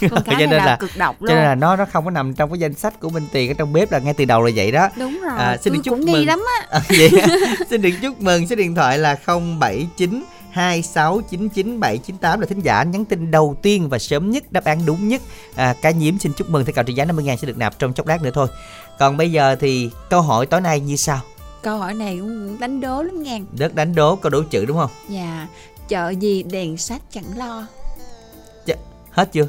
[0.01, 1.44] Con cá cho này nên là, là cực độc cho nên luôn.
[1.44, 3.73] là nó nó không có nằm trong cái danh sách của Minh Tiền ở trong
[3.73, 4.89] bếp là ngay từ đầu là vậy đó.
[4.97, 5.39] Đúng rồi.
[5.39, 6.27] À, xin được chúc cũng nghi mừng.
[6.27, 6.66] lắm á.
[6.70, 7.10] À, vậy
[7.70, 10.23] xin được chúc mừng số điện thoại là 079
[10.55, 15.23] 2699798 là thính giả nhắn tin đầu tiên và sớm nhất đáp án đúng nhất
[15.55, 17.78] à, cá nhiễm xin chúc mừng thẻ cào trị giá 50 ngàn sẽ được nạp
[17.78, 18.48] trong chốc lát nữa thôi
[18.98, 21.20] còn bây giờ thì câu hỏi tối nay như sau
[21.62, 23.39] Câu hỏi này cũng đánh đố lắm nha.
[23.59, 25.47] đất đánh đố câu đố chữ đúng không Dạ,
[25.89, 27.66] chợ gì đèn sách chẳng lo.
[28.66, 28.74] Ch-
[29.10, 29.47] hết chưa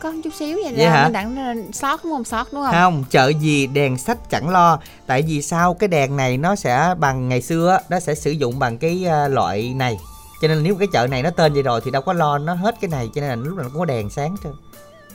[0.00, 1.04] Có chút xíu vậy, Vậy là hả?
[1.04, 2.24] mình đặng sót đúng không?
[2.24, 2.72] Sót đúng không?
[2.74, 6.94] không chợ gì đèn sách chẳng lo tại vì sao cái đèn này nó sẽ
[6.98, 9.96] bằng ngày xưa nó sẽ sử dụng bằng cái à, loại này
[10.42, 12.38] cho nên là nếu cái chợ này nó tên vậy rồi thì đâu có lo
[12.38, 14.52] nó hết cái này cho nên là lúc nào cũng có đèn sáng trơn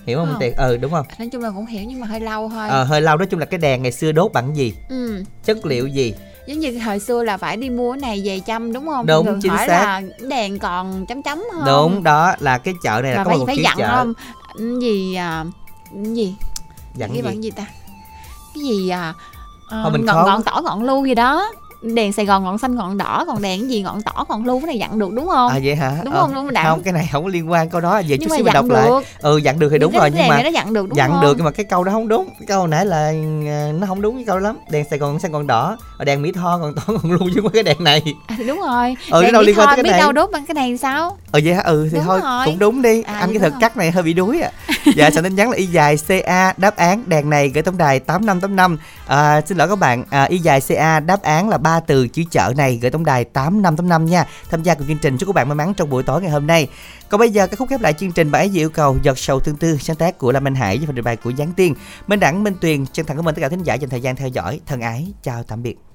[0.06, 0.38] hiểu không Không.
[0.40, 2.70] Tiền ừ đúng không Nói chung là cũng hiểu nhưng mà hơi lâu thôi.
[2.70, 5.24] ờ hơi lâu nói chung là cái đèn ngày xưa đốt bằng gì Ừ.
[5.44, 6.14] chất liệu gì
[6.48, 9.06] Giống như hồi xưa là phải đi mua cái này về chăm đúng không?
[9.06, 9.82] Đúng, Thường chính hỏi xác.
[9.82, 11.66] là đèn còn chấm chấm không?
[11.66, 13.88] đúng đó là cái chợ này là Và có phải một phải chiếc dặn chợ
[13.96, 14.14] không?
[14.58, 15.46] Cái gì à,
[16.04, 16.36] cái gì?
[16.96, 17.66] dặn cái gì gì ta?
[18.56, 19.14] Cái gì à?
[19.70, 21.52] à Thôi mình ngọn khó ngọn tỏ ngọn lưu gì đó.
[21.82, 24.68] Đèn Sài Gòn ngọn xanh ngọn đỏ còn đèn gì ngọn tỏ ngọn lưu cái
[24.68, 25.52] này dặn được đúng không?
[25.52, 26.34] à vậy hả Đúng Ờ, không?
[26.34, 28.46] Đúng không không cái này không có liên quan câu đó về Nhưng chút xíu
[28.46, 29.02] mình đọc dặn lại được.
[29.20, 31.22] ừ dặn được thì đúng Những rồi nhưng mà nó dặn được đúng dặn không?
[31.22, 32.98] được nhưng mà cái câu đó không đúng cái câu nãy là
[33.48, 36.22] à, nó không đúng cái câu lắm đèn sài gòn xanh còn đỏ Rồi đèn
[36.22, 38.96] mỹ tho còn tỏ còn luôn chứ có cái đèn này À, đúng rồi.
[39.12, 40.00] Ừ, Đèn đâu liên quan tới cái biết này.
[40.00, 41.18] đâu đốt bằng cái này sao?
[41.32, 42.46] ừ vậy hả ừ thì Đúng thôi rồi.
[42.46, 44.52] cũng đúng đi À, anh vậy cái thực cắt này hơi bị đuối à
[44.96, 48.00] dạ soạn tin nhắn là y dài ca đáp án đèn này gửi tổng đài
[48.00, 48.78] tám năm tám năm
[49.08, 52.24] à, xin lỗi các bạn à, y dài ca đáp án là ba từ chữ
[52.32, 54.26] chợ này gửi tổng đài tám năm tám năm nha.
[54.50, 56.48] Tham gia cùng chương trình, chúc các bạn may mắn trong buổi tối ngày hôm
[56.48, 56.68] nay.
[57.10, 59.40] Còn bây giờ cái khúc khép lại chương trình, bài gì yêu cầu giọt sầu
[59.40, 61.76] tương tư, sáng tác của Lâm Anh Hải với phần trình bày của Giáng Tiên.
[62.08, 64.16] Minh Đẳng, Minh Tuyền, chân thành cảm ơn tất cả thính giả dành thời gian
[64.16, 64.60] theo dõi.
[64.66, 65.91] Thân ái, chào tạm biệt.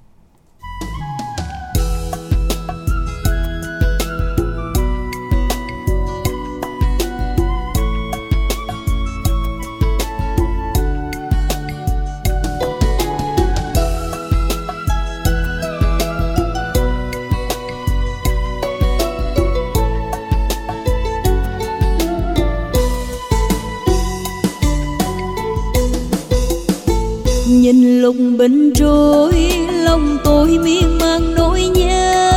[28.07, 29.33] Lục bình trôi,
[29.69, 32.31] lòng tôi miên man nỗi nhớ.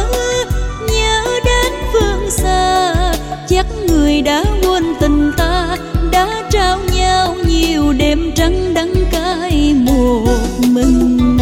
[0.89, 2.95] Nhớ đến phương xa,
[3.49, 5.77] Chắc người đã quên tình ta,
[6.13, 10.29] Đã trao nhau nhiều đêm trắng đắng cay một
[10.69, 11.39] mình.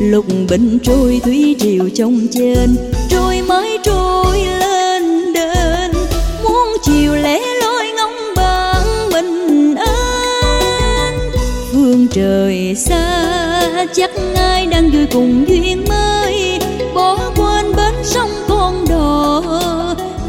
[0.00, 2.76] Lục bình trôi thủy triều trong trên,
[3.10, 5.92] Trôi mãi trôi lên đền
[6.44, 11.18] Muốn chiều lẻ loi ngóng bạn mình an
[11.72, 13.47] phương trời xa
[13.94, 16.58] chắc ai đang vui cùng duyên mới.
[16.94, 19.42] Bỏ quên bến sông con đò,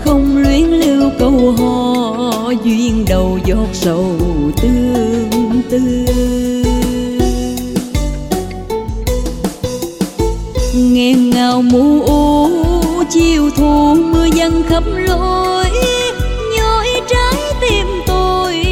[0.05, 2.51] không luyến lưu câu hò.
[2.63, 4.15] Duyên đầu giọt sầu
[4.61, 6.05] tương tư.
[10.73, 12.49] Nghẹn ngào mù u,
[13.09, 15.65] chiều thu mưa dâng khắp lối.
[16.57, 18.63] Nhói trái tim tôi,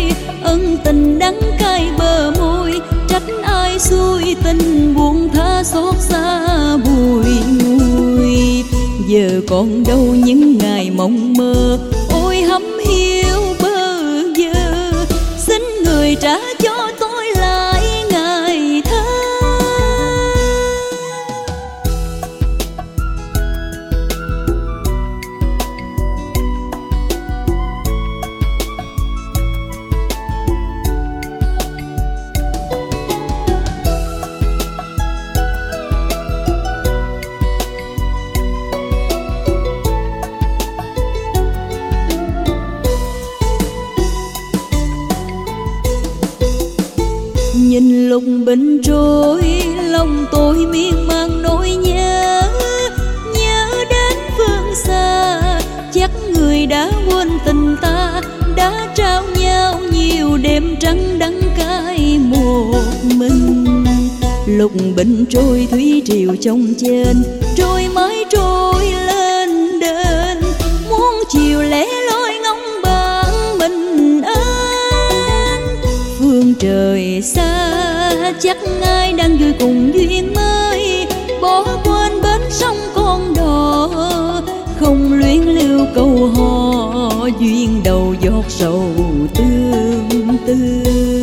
[0.44, 2.82] ân tình đắng cay bờ môi.
[3.10, 4.36] Trách ai xui
[5.73, 7.26] xót xa bùi
[7.60, 8.64] ngùi
[9.07, 11.80] giờ còn đâu những ngày mộng mơ,
[12.23, 13.98] ôi hấm hiu bơ
[14.38, 15.06] vơ.
[15.38, 16.38] Xin người trả
[64.73, 67.23] lục bình trôi thủy triều trong trên,
[67.56, 70.38] trôi mãi trôi lên đền
[70.89, 75.61] muốn chiều lẻ loi ngóng bạn mình ơn
[76.19, 81.07] phương trời xa, chắc ai đang vui cùng duyên mới.
[81.41, 83.89] Bỏ quên bến sông con đò,
[84.80, 87.27] không luyến lưu câu hò.
[87.39, 88.84] Duyên đầu giọt sầu
[89.35, 91.16] tương tư.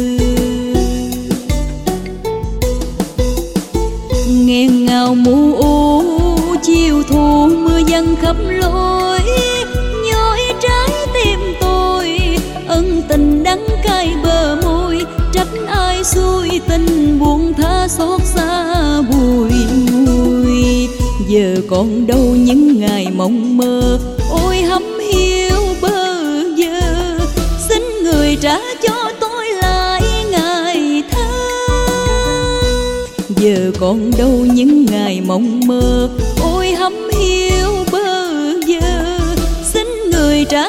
[16.14, 19.52] Xuôi tình buông tha xót xa bùi
[19.92, 20.88] ngùi.
[21.28, 23.98] Giờ còn đâu những ngày mộng mơ,
[24.30, 24.82] ôi hấm
[25.12, 26.14] hiu bơ
[26.58, 27.18] vơ.
[27.68, 31.24] Xin người trả cho tôi lại ngày thơ.
[33.36, 36.08] Giờ còn đâu những ngày mộng mơ,
[36.42, 38.30] ôi hấm hiu bơ
[38.68, 39.18] vơ.
[39.72, 40.68] Xin người trả